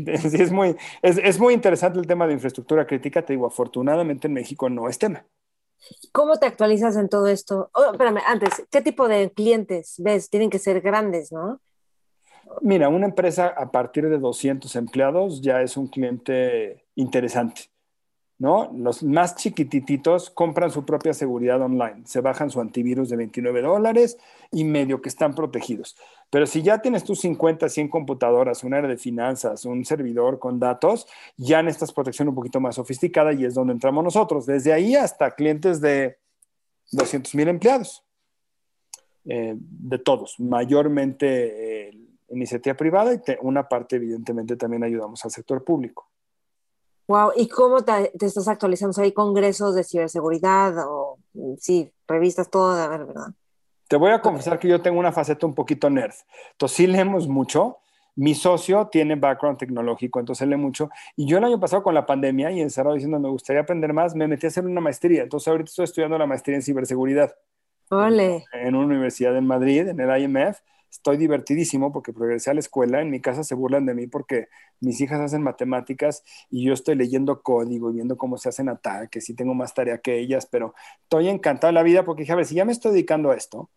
[0.07, 3.21] es, muy, es, muy interesante el tema de infraestructura crítica?
[3.21, 5.25] Te digo, afortunadamente en México no es tema.
[6.13, 7.69] ¿Cómo te actualizas en todo esto?
[7.73, 10.29] Oh, espérame, antes, ¿qué tipo de clientes ves?
[10.29, 11.59] Tienen que ser grandes, ¿no?
[12.61, 17.63] Mira, una empresa a partir de 200 empleados ya es un cliente interesante.
[18.41, 18.71] ¿No?
[18.75, 24.17] Los más chiquititos compran su propia seguridad online, se bajan su antivirus de 29 dólares
[24.51, 25.95] y medio que están protegidos.
[26.31, 30.59] Pero si ya tienes tus 50, 100 computadoras, un área de finanzas, un servidor con
[30.59, 31.05] datos,
[31.37, 34.47] ya necesitas protección un poquito más sofisticada y es donde entramos nosotros.
[34.47, 36.17] Desde ahí hasta clientes de
[36.93, 38.03] 200 mil empleados,
[39.25, 41.97] eh, de todos, mayormente eh,
[42.29, 46.10] iniciativa privada y una parte evidentemente también ayudamos al sector público.
[47.11, 49.01] Wow, ¿y cómo te, estás actualizando?
[49.01, 51.19] ¿Hay congresos de ciberseguridad o
[51.59, 52.71] sí, revistas, todo?
[52.71, 53.33] A ver, ¿verdad?
[53.89, 56.13] Te voy a confesar que yo tengo una faceta un poquito nerd.
[56.53, 57.79] Entonces sí leemos mucho.
[58.15, 60.89] Mi socio tiene background tecnológico, entonces lee mucho.
[61.17, 64.15] Y yo el año pasado con la pandemia y encerrado diciendo me gustaría aprender más,
[64.15, 65.23] me metí a hacer una maestría.
[65.23, 67.35] Entonces ahorita estoy estudiando la maestría en ciberseguridad.
[67.89, 68.45] Ole.
[68.53, 70.61] En una universidad en Madrid, en el IMF
[70.91, 73.01] estoy divertidísimo porque progresé a la escuela.
[73.01, 74.49] En mi casa se burlan de mí porque
[74.81, 79.29] mis hijas hacen matemáticas y yo estoy leyendo código y viendo cómo se hacen ataques
[79.29, 82.35] y tengo más tarea que ellas, pero estoy encantado de la vida porque dije, a
[82.35, 83.69] ver, si ya me estoy dedicando a esto,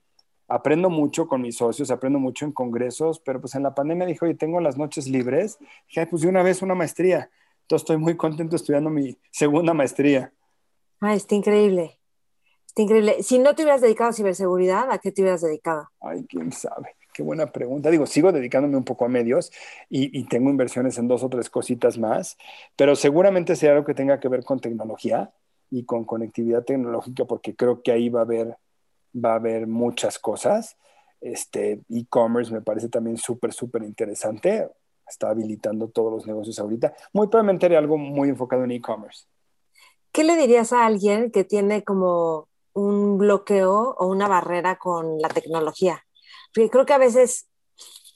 [0.49, 4.25] aprendo mucho con mis socios, aprendo mucho en congresos, pero pues en la pandemia dije,
[4.25, 5.59] oye, tengo las noches libres.
[5.89, 7.31] Dije, pues de una vez una maestría.
[7.63, 10.33] Entonces estoy muy contento estudiando mi segunda maestría.
[11.01, 11.99] Ah, está increíble.
[12.67, 13.23] Está increíble.
[13.23, 15.89] Si no te hubieras dedicado a ciberseguridad, ¿a qué te hubieras dedicado?
[16.01, 16.97] Ay, quién sabe.
[17.15, 17.91] Qué buena pregunta.
[17.91, 19.53] Digo, sigo dedicándome un poco a medios
[19.89, 22.37] y, tengo inversiones en dos o tres cositas más,
[22.75, 25.33] pero seguramente sea algo que tenga que ver con tecnología
[25.71, 28.57] y con conectividad tecnológica, porque creo que ahí va a haber,
[29.15, 30.77] va a haber muchas cosas.
[31.21, 34.69] Este e-commerce me parece también súper, súper interesante.
[35.07, 36.95] Está habilitando todos los negocios ahorita.
[37.13, 39.27] Muy probablemente haré algo muy enfocado en e-commerce.
[40.11, 45.29] ¿Qué le dirías a alguien que tiene como un bloqueo o una barrera con la
[45.29, 46.04] tecnología?
[46.55, 47.49] Creo que a veces,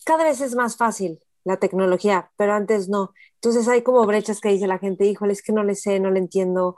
[0.04, 3.12] cada vez es más fácil la tecnología, pero antes no.
[3.34, 6.10] Entonces hay como brechas que dice la gente, híjole, es que no le sé, no
[6.10, 6.76] le entiendo.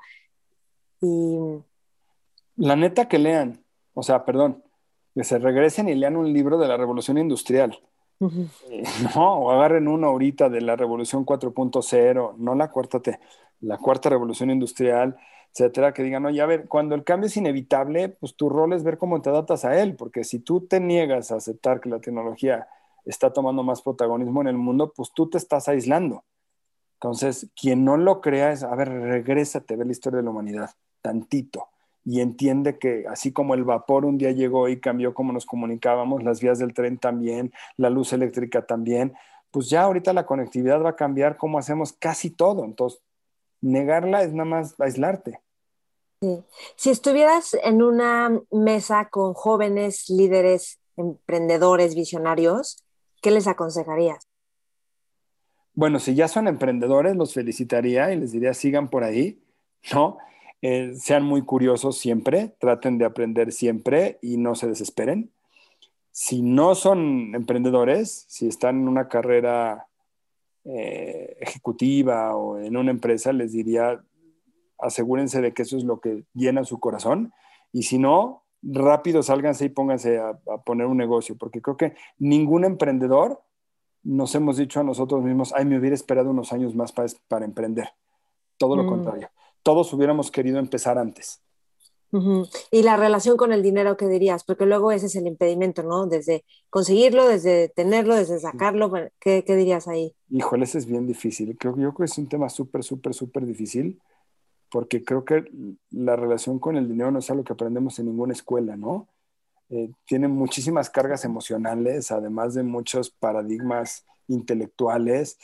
[1.01, 1.39] Y...
[2.57, 4.63] La neta que lean, o sea, perdón,
[5.15, 7.81] que se regresen y lean un libro de la revolución industrial.
[8.21, 8.83] Eh,
[9.15, 13.01] no, o agarren uno ahorita de la revolución 4.0, no la cuarta,
[13.61, 15.17] la cuarta revolución industrial,
[15.53, 18.85] etcétera, que digan, oye, a ver, cuando el cambio es inevitable, pues tu rol es
[18.85, 22.01] ver cómo te adaptas a él, porque si tú te niegas a aceptar que la
[22.01, 22.69] tecnología
[23.05, 26.25] está tomando más protagonismo en el mundo, pues tú te estás aislando.
[26.95, 30.31] Entonces, quien no lo crea es, a ver, regrésate a ver la historia de la
[30.31, 30.71] humanidad,
[31.01, 31.69] tantito,
[32.05, 36.23] y entiende que así como el vapor un día llegó y cambió cómo nos comunicábamos,
[36.23, 39.15] las vías del tren también, la luz eléctrica también,
[39.51, 42.65] pues ya ahorita la conectividad va a cambiar cómo hacemos casi todo.
[42.65, 43.01] Entonces,
[43.61, 45.41] negarla es nada más aislarte.
[46.77, 52.85] Si estuvieras en una mesa con jóvenes líderes, emprendedores, visionarios,
[53.23, 54.29] ¿qué les aconsejarías?
[55.73, 59.43] Bueno, si ya son emprendedores, los felicitaría y les diría sigan por ahí,
[59.95, 60.19] ¿no?
[60.61, 65.31] Eh, sean muy curiosos siempre, traten de aprender siempre y no se desesperen.
[66.11, 69.87] Si no son emprendedores, si están en una carrera
[70.65, 74.03] eh, ejecutiva o en una empresa, les diría,
[74.79, 77.33] asegúrense de que eso es lo que llena su corazón.
[77.73, 82.65] Y si no, rápido sálganse y pónganse a, poner un negocio, porque creo que ningún
[82.65, 83.43] emprendedor
[84.03, 87.89] nos hemos dicho a nosotros mismos, ay, me hubiera esperado unos años más para, emprender.
[88.57, 88.89] Todo lo mm.
[88.89, 89.31] contrario.
[89.63, 91.43] Todos hubiéramos querido empezar antes.
[92.73, 94.43] Y la relación con el dinero, ¿qué dirías?
[94.43, 96.07] Porque luego ese es el impedimento, ¿no?
[96.07, 100.15] Desde conseguirlo, desde tenerlo, desde sacarlo, ¿qué, qué dirías ahí?
[100.29, 101.57] Híjole, ese es bien difícil.
[101.57, 104.01] Creo, yo creo que es un tema súper, súper, súper difícil,
[104.73, 105.45] porque creo que
[105.91, 109.09] la relación con el dinero no es algo que aprendemos en ninguna escuela, ¿no?
[109.69, 115.39] Eh, tiene muchísimas cargas emocionales, además de muchos paradigmas intelectuales,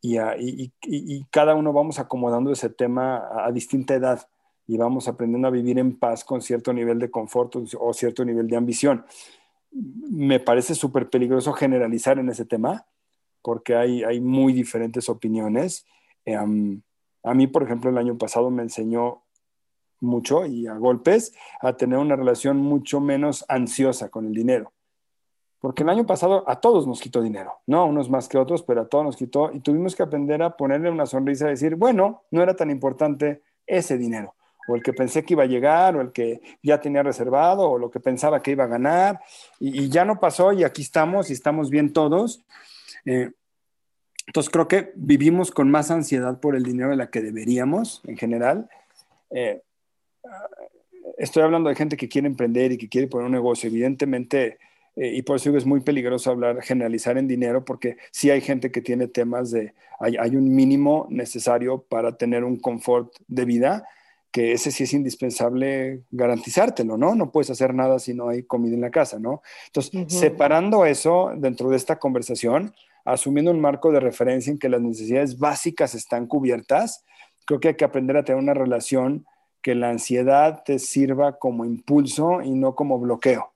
[0.00, 4.28] y, y, y cada uno vamos acomodando ese tema a distinta edad
[4.66, 8.48] y vamos aprendiendo a vivir en paz con cierto nivel de confort o cierto nivel
[8.48, 9.04] de ambición.
[9.72, 12.86] Me parece súper peligroso generalizar en ese tema
[13.42, 15.84] porque hay, hay muy diferentes opiniones.
[16.24, 16.80] Em,
[17.24, 19.22] a mí, por ejemplo, el año pasado me enseñó
[20.00, 24.72] mucho y a golpes a tener una relación mucho menos ansiosa con el dinero.
[25.60, 28.64] Porque el año pasado a todos nos quitó dinero, no a unos más que otros,
[28.64, 31.76] pero a todos nos quitó y tuvimos que aprender a ponerle una sonrisa y decir,
[31.76, 34.34] bueno, no era tan importante ese dinero
[34.68, 37.78] o el que pensé que iba a llegar, o el que ya tenía reservado, o
[37.78, 39.20] lo que pensaba que iba a ganar,
[39.58, 42.42] y, ya no pasó y aquí estamos y estamos bien todos.
[43.04, 43.30] Eh,
[44.26, 48.16] entonces creo que vivimos con más ansiedad por el dinero de la que deberíamos en
[48.16, 48.68] general.
[49.30, 49.62] Eh,
[51.18, 53.68] estoy hablando de gente que quiere emprender y que quiere poner un negocio.
[53.68, 54.58] Evidentemente,
[54.96, 58.70] eh, y por eso es muy peligroso hablar, generalizar en dinero, porque sí hay gente
[58.70, 63.88] que tiene temas de, hay, hay, un mínimo necesario para tener un confort de vida,
[64.32, 67.14] que ese sí es indispensable garantizártelo, ¿no?
[67.14, 69.42] No puedes hacer nada si no hay comida en la casa, ¿no?
[69.66, 72.74] Entonces, separando eso dentro de esta conversación,
[73.04, 77.04] asumiendo un marco de referencia en que las necesidades básicas están cubiertas,
[77.44, 79.26] creo que hay que aprender a tener una relación
[79.60, 83.52] que la ansiedad te sirva como impulso y no como bloqueo.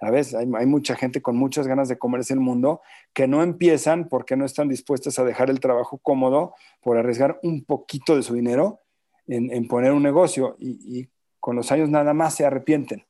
[0.00, 0.34] ¿Sabes?
[0.34, 4.36] Hay, hay, mucha gente con muchas ganas de comerse el mundo que no empiezan porque
[4.36, 8.83] no están dispuestas a dejar el trabajo cómodo por arriesgar un poquito de su dinero
[9.26, 11.08] en, poner un negocio y,
[11.40, 13.04] con los años nada más se arrepienten.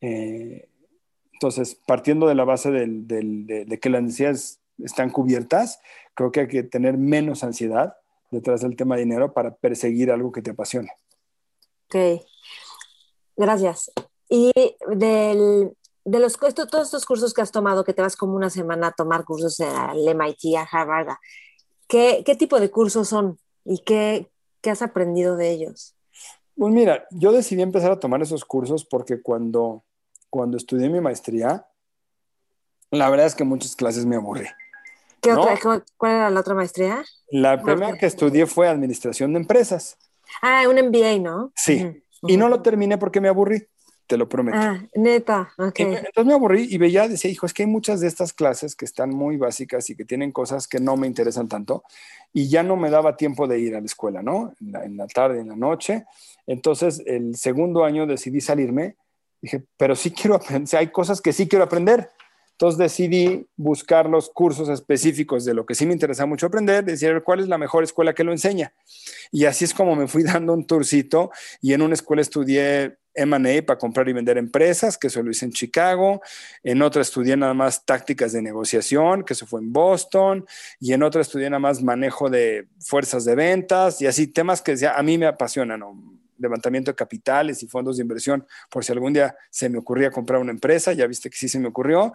[0.00, 0.68] Eh,
[1.34, 5.80] entonces, partiendo de la base de, que las necesidades están cubiertas,
[6.14, 7.96] creo que hay que tener menos ansiedad
[8.30, 10.90] detrás del tema de dinero para perseguir algo que te apasione.
[11.86, 12.22] Ok,
[13.36, 13.90] gracias.
[14.28, 14.50] Y
[14.88, 18.88] del, de los, todos estos cursos que has tomado, que te vas como una semana
[18.88, 21.16] a tomar cursos al MIT, a Harvard,
[21.86, 24.30] ¿qué, qué tipo de cursos son y qué,
[24.68, 25.96] qué has aprendido de ellos?
[26.54, 29.82] Pues mira, yo decidí empezar a tomar esos cursos porque cuando,
[30.28, 31.66] cuando estudié mi maestría,
[32.90, 34.46] la verdad es que muchas clases me aburrí.
[35.22, 35.58] ¿Qué otra,
[35.96, 37.02] ¿Cuál era la otra maestría?
[37.30, 39.96] La primera que estudié fue Administración de Empresas.
[40.42, 41.50] Ah, un MBA, ¿no?
[41.56, 42.02] Sí.
[42.24, 43.66] Y no lo terminé porque me aburrí
[44.08, 44.58] te lo prometo.
[44.58, 45.78] Ah, neta, ok.
[45.80, 48.86] entonces me aburrí y veía, decía, hijo, es que hay muchas de estas clases que
[48.86, 51.84] están muy básicas y que tienen cosas que no me interesan tanto
[52.32, 54.54] y ya no me daba tiempo de ir a la escuela, ¿no?
[54.60, 56.06] En la, en la tarde, en la noche.
[56.46, 58.96] Entonces, el segundo año decidí salirme.
[59.40, 62.10] Dije, pero sí quiero aprender, hay cosas que sí quiero aprender.
[62.58, 67.22] Entonces decidí buscar los cursos específicos de lo que sí me interesa mucho aprender, decir
[67.24, 68.72] cuál es la mejor escuela que lo enseña.
[69.30, 71.30] Y así es como me fui dando un tourcito
[71.62, 75.44] y en una escuela estudié M&A para comprar y vender empresas, que eso lo hice
[75.44, 76.20] en Chicago,
[76.62, 80.46] en otra estudié nada más tácticas de negociación, que eso fue en Boston,
[80.80, 84.76] y en otra estudié nada más manejo de fuerzas de ventas y así temas que
[84.86, 85.82] a mí me apasionan,
[86.38, 90.40] levantamiento de capitales y fondos de inversión, por si algún día se me ocurría comprar
[90.40, 92.12] una empresa, ya viste que sí se me ocurrió.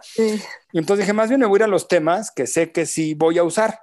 [0.72, 2.86] Y entonces dije, más bien me voy a ir a los temas que sé que
[2.86, 3.80] sí voy a usar.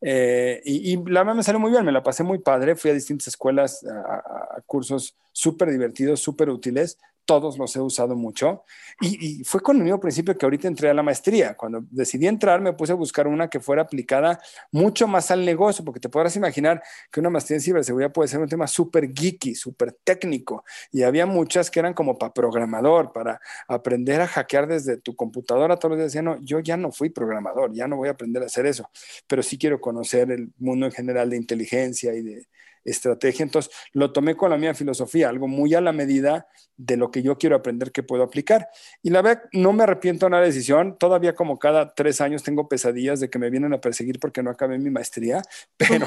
[0.00, 2.94] Eh, y, la verdad me salió muy bien, me la pasé muy padre, fui a
[2.94, 8.64] distintas escuelas, a cursos súper divertidos, súper útiles, todos los he usado mucho.
[9.00, 11.54] Y, fue con el mismo principio que ahorita entré a la maestría.
[11.54, 14.40] Cuando decidí entrar, me puse a buscar una que fuera aplicada
[14.72, 18.40] mucho más al negocio, porque te podrás imaginar que una maestría en ciberseguridad puede ser
[18.40, 20.64] un tema súper geeky, súper técnico.
[20.92, 25.76] Y había muchas que eran como para programador, para aprender a hackear desde tu computadora.
[25.76, 28.46] Todos los decían, no, yo ya no fui programador, ya no voy a aprender a
[28.46, 28.90] hacer eso,
[29.26, 32.46] pero sí quiero conocer el mundo en general de inteligencia y de
[32.84, 33.42] estrategia.
[33.42, 37.22] Entonces, lo tomé con la mía filosofía, algo muy a la medida de lo que
[37.22, 38.68] yo quiero aprender que puedo aplicar.
[39.02, 40.96] Y la verdad, no me arrepiento de una decisión.
[40.98, 44.50] Todavía como cada tres años tengo pesadillas de que me vienen a perseguir porque no
[44.50, 45.42] acabé mi maestría,
[45.76, 46.06] pero...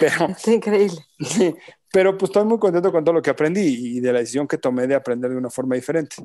[0.00, 1.04] pero increíble.
[1.92, 4.58] pero pues estoy muy contento con todo lo que aprendí y de la decisión que
[4.58, 6.16] tomé de aprender de una forma diferente.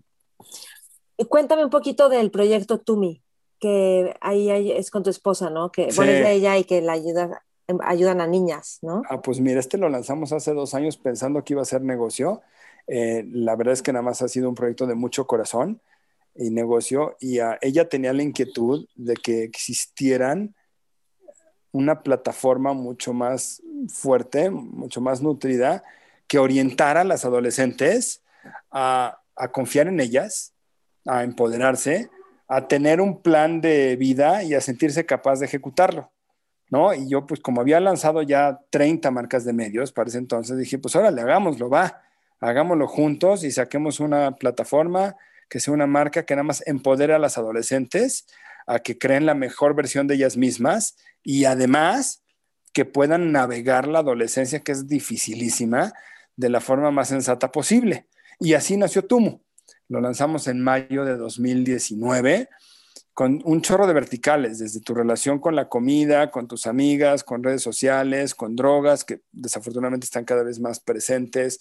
[1.18, 3.22] Y cuéntame un poquito del proyecto Tumi,
[3.60, 5.72] que ahí, es con tu esposa, ¿no?
[5.72, 6.04] Que sí.
[6.04, 7.44] de ella y que la ayuda
[7.84, 9.04] ayudan a niñas, ¿no?
[9.10, 12.42] Ah, pues mira, este lo lanzamos hace dos años pensando que iba a ser negocio.
[12.88, 15.82] Eh, la verdad es que nada más ha sido un proyecto de mucho corazón
[16.36, 20.56] y negocio y ella tenía la inquietud de que existieran
[21.72, 25.84] una plataforma mucho más fuerte, mucho más nutrida,
[26.28, 28.24] que orientara a las adolescentes
[28.72, 30.54] a, a confiar en ellas,
[31.06, 32.10] a empoderarse,
[32.48, 36.13] a tener un plan de vida y a sentirse capaz de ejecutarlo.
[36.70, 36.94] ¿No?
[36.94, 40.78] Y yo, pues como había lanzado ya 30 marcas de medios para ese entonces, dije,
[40.78, 42.02] pues órale, hagámoslo, va,
[42.40, 45.16] hagámoslo juntos y saquemos una plataforma
[45.50, 48.28] que sea una marca que nada más empodere a las adolescentes
[48.66, 52.24] a que creen la mejor versión de ellas mismas y además
[52.74, 55.94] que puedan navegar la adolescencia, que es dificilísima,
[56.36, 58.08] de la forma más sensata posible.
[58.40, 59.42] Y así nació Tumo.
[59.88, 62.50] Lo lanzamos en mayo de 2019
[63.14, 67.44] con un chorro de verticales, desde tu relación con la comida, con tus amigas, con
[67.44, 71.60] redes sociales, con drogas, que desafortunadamente están cada vez más presentes,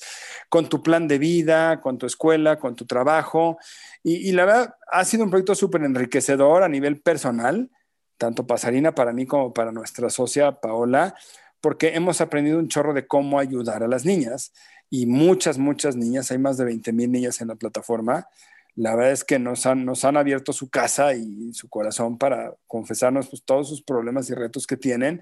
[0.49, 3.59] con tu plan de vida, con tu escuela, con tu trabajo.
[4.03, 7.71] Y, la verdad, ha sido un proyecto súper enriquecedor a nivel personal,
[8.17, 11.15] tanto Pasarina para mí como para nuestra socia Paola,
[11.61, 14.55] porque hemos aprendido un chorro de cómo ayudar a las niñas.
[14.89, 18.29] Y muchas, muchas niñas, hay más de 20 mil niñas en la plataforma,
[18.75, 22.55] la verdad es que nos han, nos han abierto su casa y su corazón para
[22.67, 25.21] confesarnos pues, todos sus problemas y retos que tienen.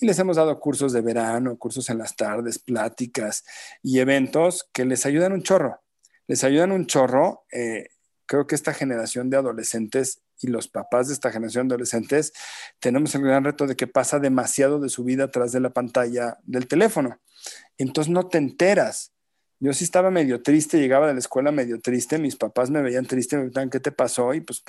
[0.00, 3.44] Y les hemos dado cursos de verano, cursos en las tardes, pláticas
[3.82, 5.80] y eventos que les ayudan un chorro.
[6.28, 7.44] les ayudan un chorro.
[7.52, 7.88] Eh,
[8.26, 12.32] creo que esta generación de adolescentes y los papás de esta generación de adolescentes
[12.80, 16.38] tenemos el gran reto de que pasa demasiado de su vida atrás de la pantalla
[16.44, 17.20] del teléfono.
[17.78, 19.12] Entonces no te enteras.
[19.62, 23.06] Yo sí estaba medio triste, llegaba de la escuela medio triste, mis papás me veían
[23.06, 24.34] triste, me preguntaban, ¿qué te pasó?
[24.34, 24.60] Y pues,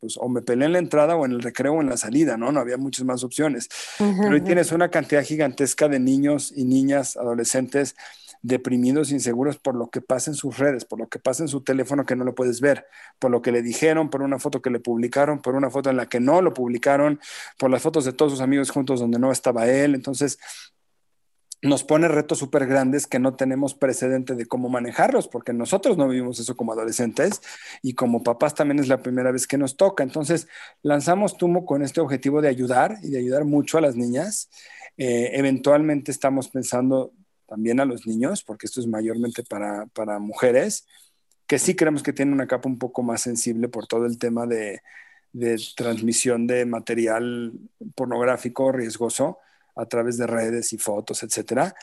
[0.00, 2.36] pues o me peleé en la entrada o en el recreo o en la salida,
[2.36, 2.52] ¿no?
[2.52, 3.70] No había muchas más opciones.
[3.96, 7.96] Pero hoy tienes una cantidad gigantesca de niños y niñas, adolescentes,
[8.42, 11.62] deprimidos, inseguros por lo que pasa en sus redes, por lo que pasa en su
[11.62, 12.84] teléfono que no lo puedes ver,
[13.18, 15.96] por lo que le dijeron, por una foto que le publicaron, por una foto en
[15.96, 17.18] la que no lo publicaron,
[17.56, 19.94] por las fotos de todos sus amigos juntos donde no estaba él.
[19.94, 20.38] Entonces,
[21.64, 26.06] nos pone retos súper grandes que no tenemos precedente de cómo manejarlos, porque nosotros no
[26.06, 27.40] vivimos eso como adolescentes
[27.80, 30.04] y como papás también es la primera vez que nos toca.
[30.04, 30.46] Entonces,
[30.82, 34.50] lanzamos Tumo con este objetivo de ayudar y de ayudar mucho a las niñas.
[34.98, 37.12] Eh, eventualmente estamos pensando
[37.46, 40.86] también a los niños, porque esto es mayormente para, para mujeres,
[41.46, 44.46] que sí creemos que tienen una capa un poco más sensible por todo el tema
[44.46, 44.82] de,
[45.32, 47.52] de transmisión de material
[47.94, 49.38] pornográfico riesgoso
[49.74, 51.74] a través de redes y fotos, etcétera.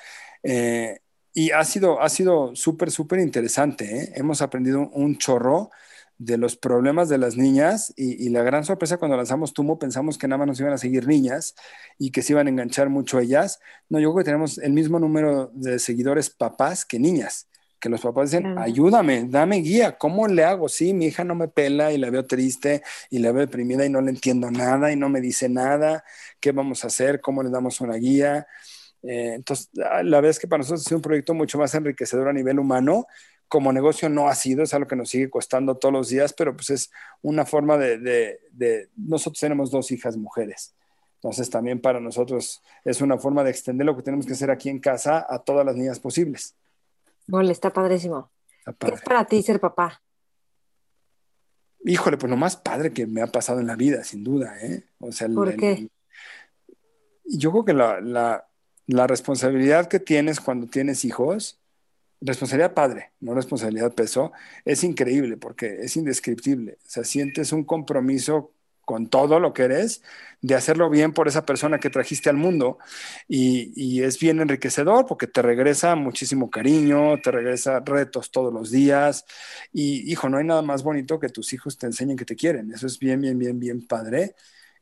[0.44, 1.00] Eh,
[1.34, 4.04] y ha sido, ha sido súper, súper interesante.
[4.04, 4.14] ¿eh?
[4.16, 5.70] Hemos aprendido un chorro
[6.18, 10.28] de los problemas de las niñas y, la gran sorpresa cuando lanzamos Tumo pensamos que
[10.28, 11.56] nada más nos iban a seguir niñas
[11.98, 13.60] y que se iban a enganchar mucho ellas.
[13.90, 17.48] No, yo creo que tenemos el mismo número de seguidores papás que niñas,
[17.82, 20.70] que los papás dicen, ayúdame, dame guía, ¿cómo le hago?
[20.70, 23.90] Sí, mi hija no me pela y la veo triste y la veo deprimida y
[23.90, 26.06] no le entiendo nada y no me dice nada,
[26.40, 27.20] ¿qué vamos a hacer?
[27.20, 28.48] ¿Cómo le damos una guía?
[29.04, 32.34] Eh, entonces, la verdad es que para nosotros es un proyecto mucho más enriquecedor a
[32.34, 33.08] nivel humano
[33.52, 36.56] como negocio no ha sido, es algo que nos sigue costando todos los días, pero
[36.56, 36.90] pues es
[37.22, 38.40] una forma de,
[38.96, 40.74] nosotros tenemos dos hijas mujeres.
[41.16, 44.70] Entonces también para nosotros es una forma de extender lo que tenemos que hacer aquí
[44.70, 46.56] en casa a todas las niñas posibles.
[47.28, 48.32] Bueno, está padrísimo.
[48.80, 50.02] ¿Qué es para ti ser papá?
[51.84, 54.56] Híjole, pues lo más padre que me ha pasado en la vida, sin duda.
[54.62, 54.84] ¿eh?
[55.00, 55.90] O sea, ¿Por qué?
[57.26, 58.48] yo creo que la,
[58.86, 61.62] la responsabilidad que tienes cuando tienes hijos
[62.22, 64.32] responsabilidad padre, no responsabilidad peso,
[64.64, 66.78] es increíble porque es indescriptible.
[66.86, 68.54] O sea, sientes un compromiso
[68.86, 70.04] con todo lo que eres,
[70.42, 72.80] de hacerlo bien por esa persona que trajiste al mundo.
[73.28, 79.26] Y, es bien enriquecedor porque te regresa muchísimo cariño, te regresa retos todos los días.
[79.72, 82.72] Y hijo, no hay nada más bonito que tus hijos te enseñen que te quieren.
[82.74, 84.36] Eso es bien, bien, bien, bien padre.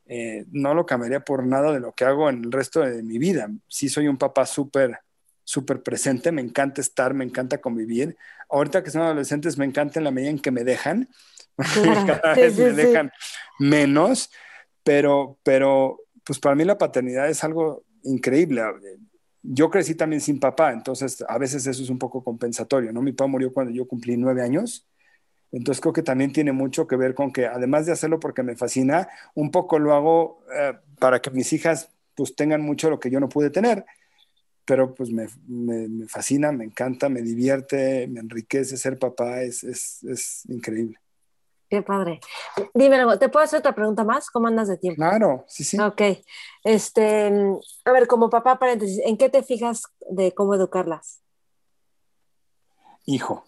[0.06, 3.18] Eh, no lo cambiaría por nada de lo que hago en el resto de mi
[3.18, 3.50] vida.
[3.68, 5.00] Sí soy un papá súper
[5.50, 8.16] súper presente, me encanta estar, me encanta convivir.
[8.48, 11.08] Ahorita que son adolescentes, me encanta en la medida en que me dejan,
[12.06, 13.10] cada vez me dejan
[13.58, 14.30] menos,
[14.82, 18.62] pero, pero pues para mí la paternidad es algo increíble.
[19.42, 23.02] Yo crecí también sin papá, entonces a veces eso es un poco compensatorio, ¿no?
[23.02, 24.86] Mi papá murió cuando yo cumplí nueve años,
[25.52, 28.56] entonces creo que también tiene mucho que ver con que además de hacerlo porque me
[28.56, 33.10] fascina, un poco lo hago eh, para que mis hijas pues tengan mucho lo que
[33.10, 33.84] yo no pude tener
[34.70, 40.00] pero pues me, me, fascina, me encanta, me divierte, me enriquece ser papá, es, es,
[40.04, 40.96] es, increíble.
[41.70, 42.18] Qué padre.
[42.74, 44.28] Dime algo, ¿te puedo hacer otra pregunta más?
[44.28, 44.96] ¿Cómo andas de tiempo?
[44.96, 45.78] Claro, sí, sí.
[45.78, 46.02] Ok.
[46.64, 47.32] Este,
[47.84, 51.20] a ver, como papá, paréntesis, ¿en qué te fijas de cómo educarlas?
[53.06, 53.44] Hijo,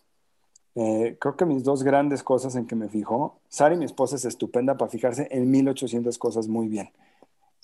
[0.76, 4.14] eh, creo que mis dos grandes cosas en que me fijo, Sara y mi esposa
[4.14, 6.90] es estupenda para fijarse en 1800 cosas muy bien.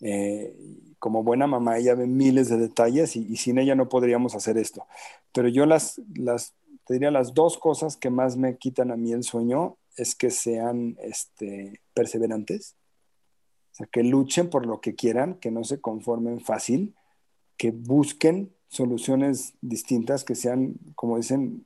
[0.01, 0.57] Eh,
[0.99, 4.89] como buena mamá, ella ve miles de detalles y, sin ella no podríamos hacer esto.
[5.33, 6.55] Pero yo las, las,
[6.85, 10.31] te diría las dos cosas que más me quitan a mí el sueño es que
[10.31, 12.77] sean este, perseverantes,
[13.73, 16.95] o sea, que luchen por lo que quieran, que no se conformen fácil,
[17.57, 21.65] que busquen soluciones distintas, que sean, como dicen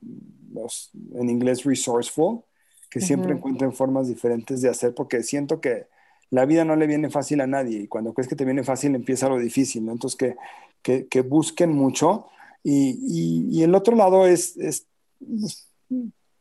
[0.51, 2.43] los, en inglés, resourceful,
[2.89, 5.87] que siempre encuentren formas diferentes de hacer, porque siento que
[6.29, 8.93] la vida no le viene fácil a nadie y cuando crees que te viene fácil
[8.95, 9.91] empieza lo difícil, ¿no?
[9.91, 10.35] Entonces
[10.81, 12.27] que, busquen mucho
[12.63, 14.55] y, el otro lado es,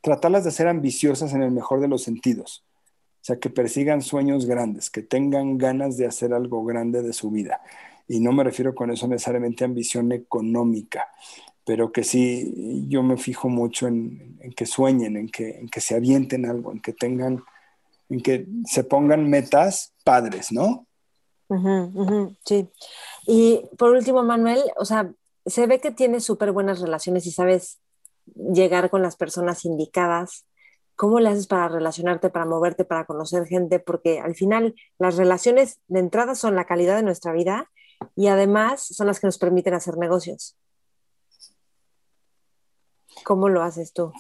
[0.03, 2.65] tratarlas de ser ambiciosas en el mejor de los sentidos.
[3.23, 7.31] O sea, que persigan sueños grandes, que tengan ganas de hacer algo grande de su
[7.31, 7.63] vida.
[8.09, 11.09] Y no me refiero con eso necesariamente a ambición económica,
[11.65, 16.73] pero que sí, yo me fijo mucho en, que sueñen, en que, se avienten algo,
[16.73, 17.45] en que tengan
[18.09, 20.87] en que se pongan metas padres, ¿no?
[22.45, 22.69] sí.
[23.27, 25.13] Y por último, Manuel, o sea,
[25.47, 27.79] se ve que tienes súper buenas relaciones y sabes
[28.35, 30.47] llegar con las personas indicadas.
[30.95, 33.81] ¿Cómo le haces para relacionarte, para moverte, para conocer gente?
[33.81, 37.71] Porque al final las relaciones de entrada son la calidad de nuestra vida
[38.15, 40.57] y además son las que nos permiten hacer negocios.
[43.25, 44.13] ¿Cómo lo haces tú?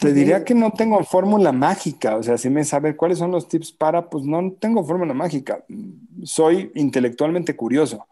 [0.00, 3.48] Te diría que no tengo fórmula mágica, o sea, si me saber cuáles son los
[3.48, 5.64] tips para, pues no tengo fórmula mágica.
[6.22, 8.06] Soy intelectualmente curioso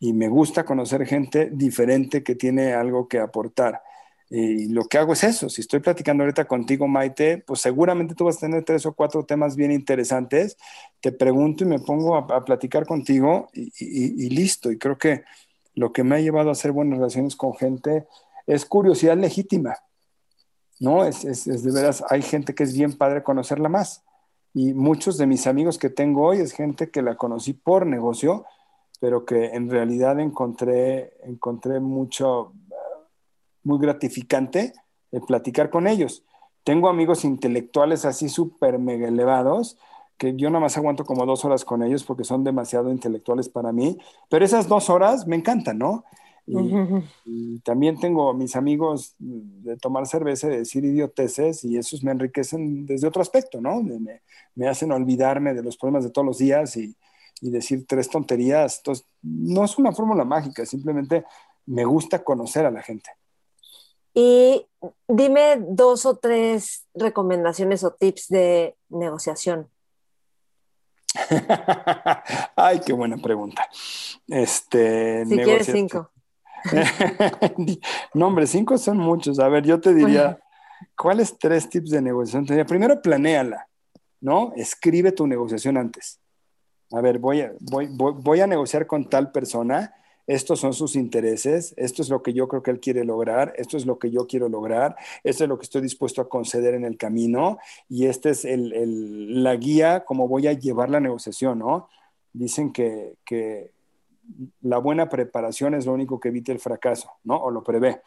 [0.00, 3.82] y me gusta conocer gente diferente que tiene algo que aportar.
[4.28, 5.48] Y lo que hago es eso.
[5.48, 9.24] Si estoy platicando ahorita contigo, Maite, pues seguramente tú vas a tener tres o cuatro
[9.24, 10.56] temas bien interesantes.
[11.00, 14.72] Te pregunto y me pongo a, platicar contigo y, listo.
[14.72, 15.22] Y creo que
[15.74, 18.06] lo que me ha llevado a hacer buenas relaciones con gente
[18.46, 19.76] es curiosidad legítima.
[20.80, 21.04] ¿No?
[21.04, 24.02] Es, es de veras, hay gente que es bien padre conocerla más.
[24.52, 28.44] Y muchos de mis amigos que tengo hoy es gente que la conocí por negocio,
[29.00, 32.52] pero que en realidad encontré, encontré mucho
[33.66, 34.72] muy gratificante
[35.12, 36.24] el platicar con ellos.
[36.64, 39.76] Tengo amigos intelectuales así súper mega elevados
[40.16, 43.72] que yo nada más aguanto como dos horas con ellos porque son demasiado intelectuales para
[43.72, 43.98] mí,
[44.30, 46.04] pero esas dos horas me encantan, ¿no?
[46.46, 52.86] Y, también tengo mis amigos de tomar cerveza, de decir idioteces, y esos me enriquecen
[52.86, 53.82] desde otro aspecto, ¿no?
[53.82, 54.22] Me,
[54.54, 56.94] me hacen olvidarme de los problemas de todos los días y,
[57.40, 58.78] y decir tres tonterías.
[58.78, 61.24] Entonces, no es una fórmula mágica, simplemente
[61.66, 63.10] me gusta conocer a la gente.
[64.18, 64.66] Y
[65.08, 69.68] dime dos o tres recomendaciones o tips de negociación.
[72.56, 73.68] Ay, qué buena pregunta.
[74.26, 76.10] Este, si quieres cinco.
[78.14, 79.38] no, hombre, cinco son muchos.
[79.38, 80.38] A ver, yo te diría,
[80.96, 82.46] ¿cuáles tres tips de negociación?
[82.66, 83.68] Primero, planéala,
[84.22, 84.54] ¿no?
[84.56, 86.20] Escribe tu negociación antes.
[86.90, 89.94] A ver, voy a, voy, voy a negociar con tal persona
[90.26, 93.76] estos son sus intereses, esto es lo que yo creo que él quiere lograr, esto
[93.76, 96.84] es lo que yo quiero lograr, esto es lo que estoy dispuesto a conceder en
[96.84, 97.58] el camino
[97.88, 101.88] y esta es la guía como voy a llevar la negociación, ¿no?
[102.32, 103.14] Dicen que,
[104.62, 107.36] la buena preparación es lo único que evita el fracaso, ¿no?
[107.36, 108.02] O lo prevé.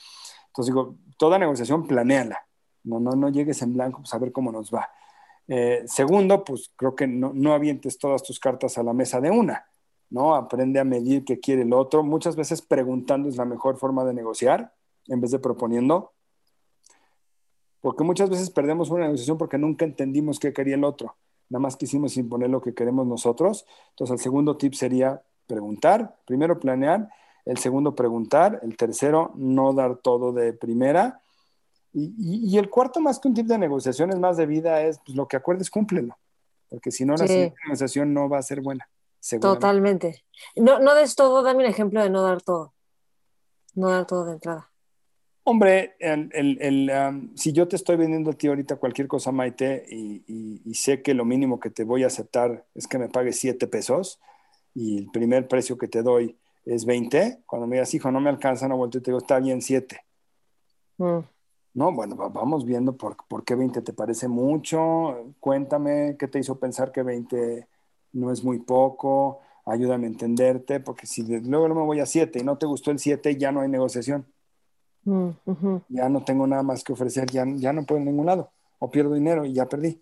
[0.48, 2.46] Entonces digo, toda negociación planéala,
[2.84, 4.90] no, no, no llegues en blanco, pues a ver cómo nos va.
[5.48, 9.32] Eh, segundo, pues creo que no, no avientes todas tus cartas a la mesa de
[9.32, 9.69] una
[10.10, 10.36] ¿no?
[10.36, 12.04] Aprende a medir qué quiere el otro.
[12.04, 14.74] Muchas veces preguntando es la mejor forma de negociar
[15.08, 16.14] en vez de proponiendo.
[17.82, 21.16] Porque muchas veces perdemos una negociación porque nunca entendimos qué quería el otro.
[21.50, 23.66] Nada más quisimos imponer lo que queremos nosotros.
[23.92, 26.18] Entonces, el segundo tip sería preguntar.
[26.26, 27.10] Primero, planear.
[27.46, 28.60] El segundo, preguntar.
[28.62, 31.22] El tercero, no dar todo de primera.
[31.92, 35.16] Y, el cuarto, más que un tip de negociación, es más de vida, es pues,
[35.16, 36.16] lo que acuerdes, cúmplelo.
[36.70, 38.88] Porque si no, la negociación no va a ser buena.
[39.42, 40.24] Totalmente.
[40.56, 42.74] No, no des todo, dame un ejemplo de no dar todo.
[43.76, 44.70] No dar todo de entrada.
[45.44, 51.02] Hombre, el, si yo te estoy vendiendo a ti ahorita cualquier cosa, Maite, y, sé
[51.02, 54.20] que lo mínimo que te voy a aceptar es que me pagues 7 pesos
[54.76, 58.30] y el primer precio que te doy es 20, cuando me digas, hijo, no me
[58.30, 60.00] alcanza, no vuelto y te digo, está bien 7.
[60.98, 61.20] Mm.
[61.74, 65.34] No, bueno, vamos viendo por, por, qué 20 te parece mucho.
[65.40, 67.68] Cuéntame qué te hizo pensar que 20
[68.14, 72.40] no es muy poco, ayúdame a entenderte, porque si luego no me voy a 7
[72.40, 74.26] y no te gustó el 7, ya no hay negociación.
[75.04, 75.30] Mm,
[75.90, 78.90] ya no tengo nada más que ofrecer, ya, ya no puedo en ningún lado, o
[78.90, 80.02] pierdo dinero y ya perdí.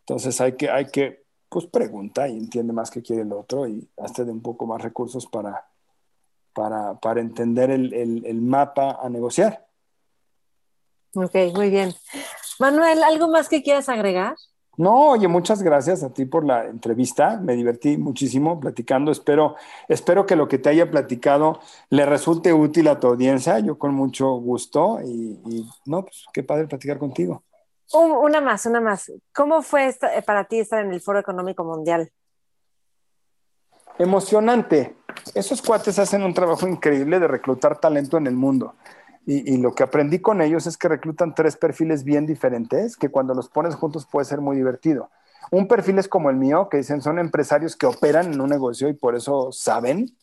[0.00, 3.88] Entonces hay que, hay que, pues pregunta y entiende más qué quiere el otro y
[3.98, 5.66] hazte de un poco más recursos para,
[6.52, 9.66] para, para entender el, el, el mapa a negociar.
[11.14, 11.94] Ok, muy bien.
[12.58, 14.36] Manuel, ¿algo más que quieras agregar?
[14.78, 17.36] No, oye, muchas gracias a ti por la entrevista.
[17.36, 19.12] Me divertí muchísimo platicando.
[19.12, 19.56] Espero,
[19.86, 21.60] espero que lo que te haya platicado
[21.90, 23.58] le resulte útil a tu audiencia.
[23.58, 27.42] Yo con mucho gusto y, no, pues qué padre platicar contigo.
[27.92, 29.12] una más, una más.
[29.34, 32.10] ¿Cómo fue eh, para ti estar en el Foro Económico Mundial?
[33.98, 34.96] Emocionante.
[35.34, 38.74] Esos cuates hacen un trabajo increíble de reclutar talento en el mundo.
[39.24, 43.34] Y, lo que aprendí con ellos es que reclutan tres perfiles bien diferentes, que cuando
[43.34, 45.10] los pones juntos puede ser muy divertido.
[45.52, 48.88] Un perfil es como el mío, que dicen son empresarios que operan en un negocio
[48.88, 50.16] y por eso saben.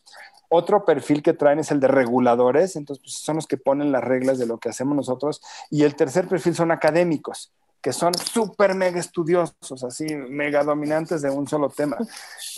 [0.50, 4.04] Otro perfil que traen es el de reguladores, entonces pues, son los que ponen las
[4.04, 5.42] reglas de lo que hacemos nosotros.
[5.70, 11.30] Y el tercer perfil son académicos, que son súper mega estudiosos, así mega dominantes de
[11.30, 11.98] un solo tema.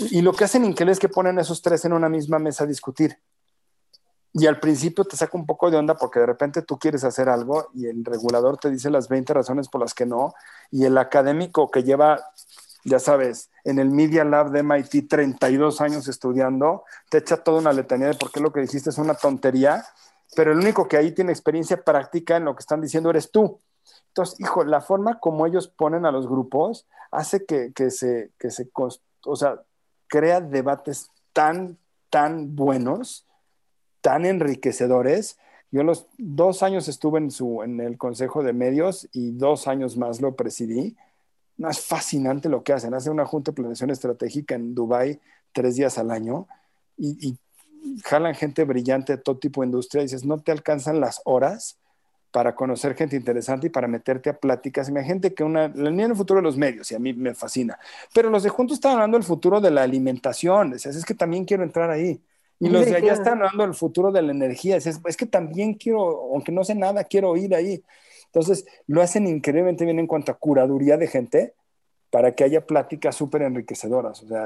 [0.10, 2.68] Y lo que hacen increíble es que ponen esos tres en una misma mesa a
[2.68, 3.20] discutir.
[4.34, 7.28] Y al principio te saca un poco de onda porque de repente tú quieres hacer
[7.28, 10.34] algo y el regulador te dice las 20 razones por las que no.
[10.70, 12.32] Y el académico que lleva,
[12.86, 17.74] ya sabes, en el Media Lab de MIT 32 años estudiando, te echa toda una
[17.74, 19.84] letanía de por qué lo que dijiste es una tontería.
[20.34, 23.60] Pero el único que ahí tiene experiencia práctica en lo que están diciendo eres tú.
[24.08, 28.50] Entonces, hijo, la forma como ellos ponen a los grupos hace que, que se, que
[28.50, 29.62] se, o sea,
[30.08, 31.78] crea debates tan,
[32.10, 33.26] tan buenos
[34.02, 35.38] tan enriquecedores
[35.72, 39.96] Yo los dos años estuve en, su, en el Consejo de Medios y dos años
[39.96, 40.98] más lo presidí.
[41.58, 42.94] No, es fascinante lo que hacen.
[42.94, 45.20] Hacen una junta de planeación estratégica en Dubái
[45.54, 46.48] tres días al año
[46.98, 47.38] y, y
[48.04, 50.04] jalan gente brillante de todo tipo de industria.
[50.04, 51.78] Dices, no te alcanzan las horas
[52.32, 54.90] para conocer gente interesante y para meterte a pláticas.
[54.90, 57.78] Imagínate que una, la línea del futuro de los medios, y a mí me fascina.
[58.14, 60.72] Pero los de juntos están hablando del futuro de la alimentación.
[60.72, 62.22] Decías, es que también quiero entrar ahí.
[62.62, 64.76] Y los de allá están hablando del futuro de la energía.
[64.76, 67.84] Es, es que también quiero, aunque no sé nada, quiero ir ahí.
[68.28, 71.56] Entonces, lo hacen increíblemente bien en cuanto a curaduría de gente
[72.12, 74.22] para que haya pláticas súper enriquecedoras.
[74.22, 74.46] O sea,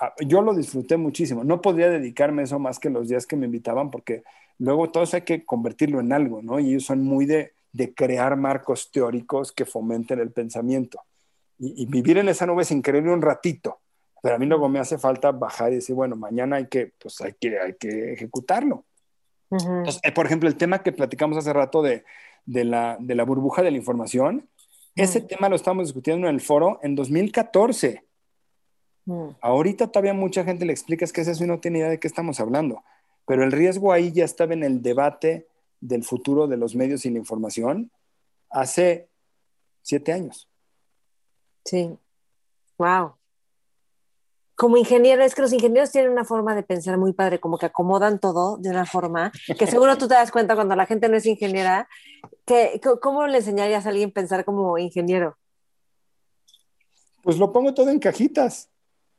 [0.00, 1.42] ah, yo lo disfruté muchísimo.
[1.42, 4.22] No podría dedicarme eso más que los días que me invitaban porque
[4.58, 6.60] luego todo eso hay que convertirlo en algo, ¿no?
[6.60, 11.00] Y ellos son muy de, de crear marcos teóricos que fomenten el pensamiento.
[11.58, 13.80] Y, y, vivir en esa nube es increíble un ratito
[14.24, 17.20] pero a mí luego me hace falta bajar y decir, bueno, mañana hay que, pues
[17.20, 18.86] hay que, hay que ejecutarlo.
[19.50, 22.06] Entonces, eh, por ejemplo, el tema que platicamos hace rato de,
[22.46, 24.48] de, la, de la, burbuja de la información,
[24.96, 28.02] ese tema lo estamos discutiendo en el foro en 2014.
[29.42, 32.08] Ahorita todavía mucha gente le explica que es eso y no tiene idea de qué
[32.08, 32.82] estamos hablando.
[33.26, 35.48] Pero el riesgo ahí ya estaba en el debate
[35.82, 37.90] del futuro de los medios y la información
[38.48, 39.06] hace
[39.82, 40.48] siete años.
[41.62, 41.98] Sí.
[42.78, 43.16] Wow
[44.56, 47.66] como ingeniero, es que los ingenieros tienen una forma de pensar muy padre, como que
[47.66, 51.16] acomodan todo de una forma que seguro tú te das cuenta cuando la gente no
[51.16, 51.88] es ingeniera,
[52.44, 55.36] que, ¿cómo le enseñarías a alguien pensar como ingeniero?
[57.22, 58.70] Pues lo pongo todo en cajitas,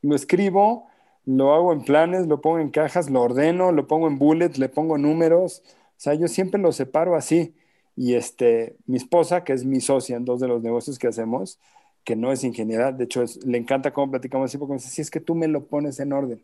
[0.02, 0.88] lo escribo,
[1.26, 4.70] lo hago en planes, lo pongo en cajas, lo ordeno, lo pongo en bullets, le
[4.70, 7.56] pongo números, o sea, yo siempre lo separo así.
[7.96, 11.60] Y este, mi esposa, que es mi socia en dos de los negocios que hacemos,
[12.06, 15.02] que no es ingeniera, de hecho le encanta cómo platicamos así, porque me dice, si
[15.02, 16.42] es que tú me lo pones en orden.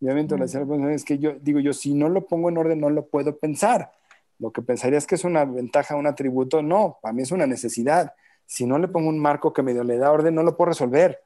[0.00, 2.90] Y obviamente decía, es que yo digo, yo si no lo pongo en orden no
[2.90, 3.92] lo puedo pensar.
[4.38, 7.46] Lo que pensaría es que es una ventaja, un atributo, no, para mí es una
[7.46, 8.14] necesidad.
[8.46, 11.20] Si no le pongo un marco que medio le da orden, no lo puedo resolver.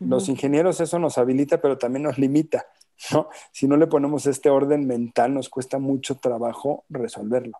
[0.00, 2.66] Los ingenieros eso nos habilita, pero también nos limita.
[3.12, 3.28] ¿no?
[3.52, 7.58] Si no le ponemos este orden mental, nos cuesta mucho trabajo resolverlo.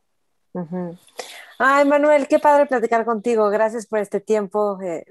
[1.58, 3.48] Ay, Manuel, qué padre platicar contigo.
[3.50, 4.78] Gracias por este tiempo.
[4.82, 5.04] Eh,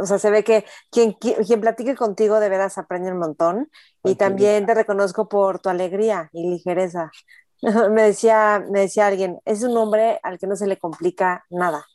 [0.00, 3.70] o sea, se ve que quien, quien platique contigo de veras aprende un montón.
[4.04, 7.10] Y también te reconozco por tu alegría y ligereza.
[7.90, 11.86] me, decía, me decía alguien, es un hombre al que no se le complica nada.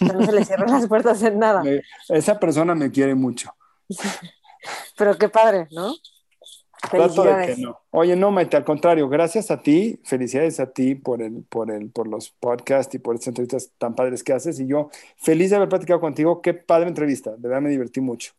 [0.00, 1.62] no se le cierran las puertas en nada.
[2.08, 3.54] Esa persona me quiere mucho.
[4.96, 5.92] Pero qué padre, ¿no?
[7.58, 7.80] No.
[7.90, 11.90] Oye, no, Maite, al contrario, gracias a ti, felicidades a ti por, el, por, el,
[11.90, 14.58] por los podcasts y por estas entrevistas tan padres que haces.
[14.60, 16.42] Y yo feliz de haber platicado contigo.
[16.42, 18.32] Qué padre entrevista, de verdad me divertí mucho.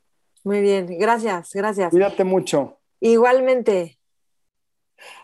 [0.43, 1.89] Muy bien, gracias, gracias.
[1.89, 2.79] Cuídate mucho.
[2.99, 3.97] Igualmente.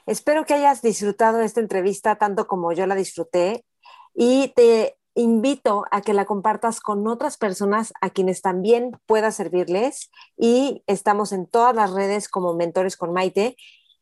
[0.06, 3.64] Espero que hayas disfrutado esta entrevista tanto como yo la disfruté
[4.14, 10.10] y te invito a que la compartas con otras personas a quienes también pueda servirles
[10.38, 13.58] y estamos en todas las redes como Mentores con Maite,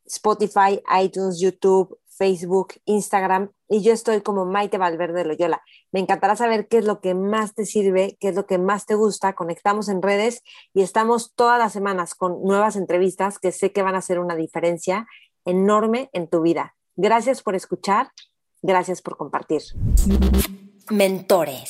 [0.06, 5.62] Spotify, iTunes, YouTube, Facebook, Instagram y yo estoy como Maite Valverde Loyola.
[5.92, 8.86] Me encantará saber qué es lo que más te sirve, qué es lo que más
[8.86, 9.34] te gusta.
[9.34, 13.96] Conectamos en redes y estamos todas las semanas con nuevas entrevistas que sé que van
[13.96, 15.08] a hacer una diferencia
[15.46, 16.76] enorme en tu vida.
[16.96, 18.12] Gracias por escuchar,
[18.62, 19.64] gracias por compartir.
[20.90, 21.70] Mentores.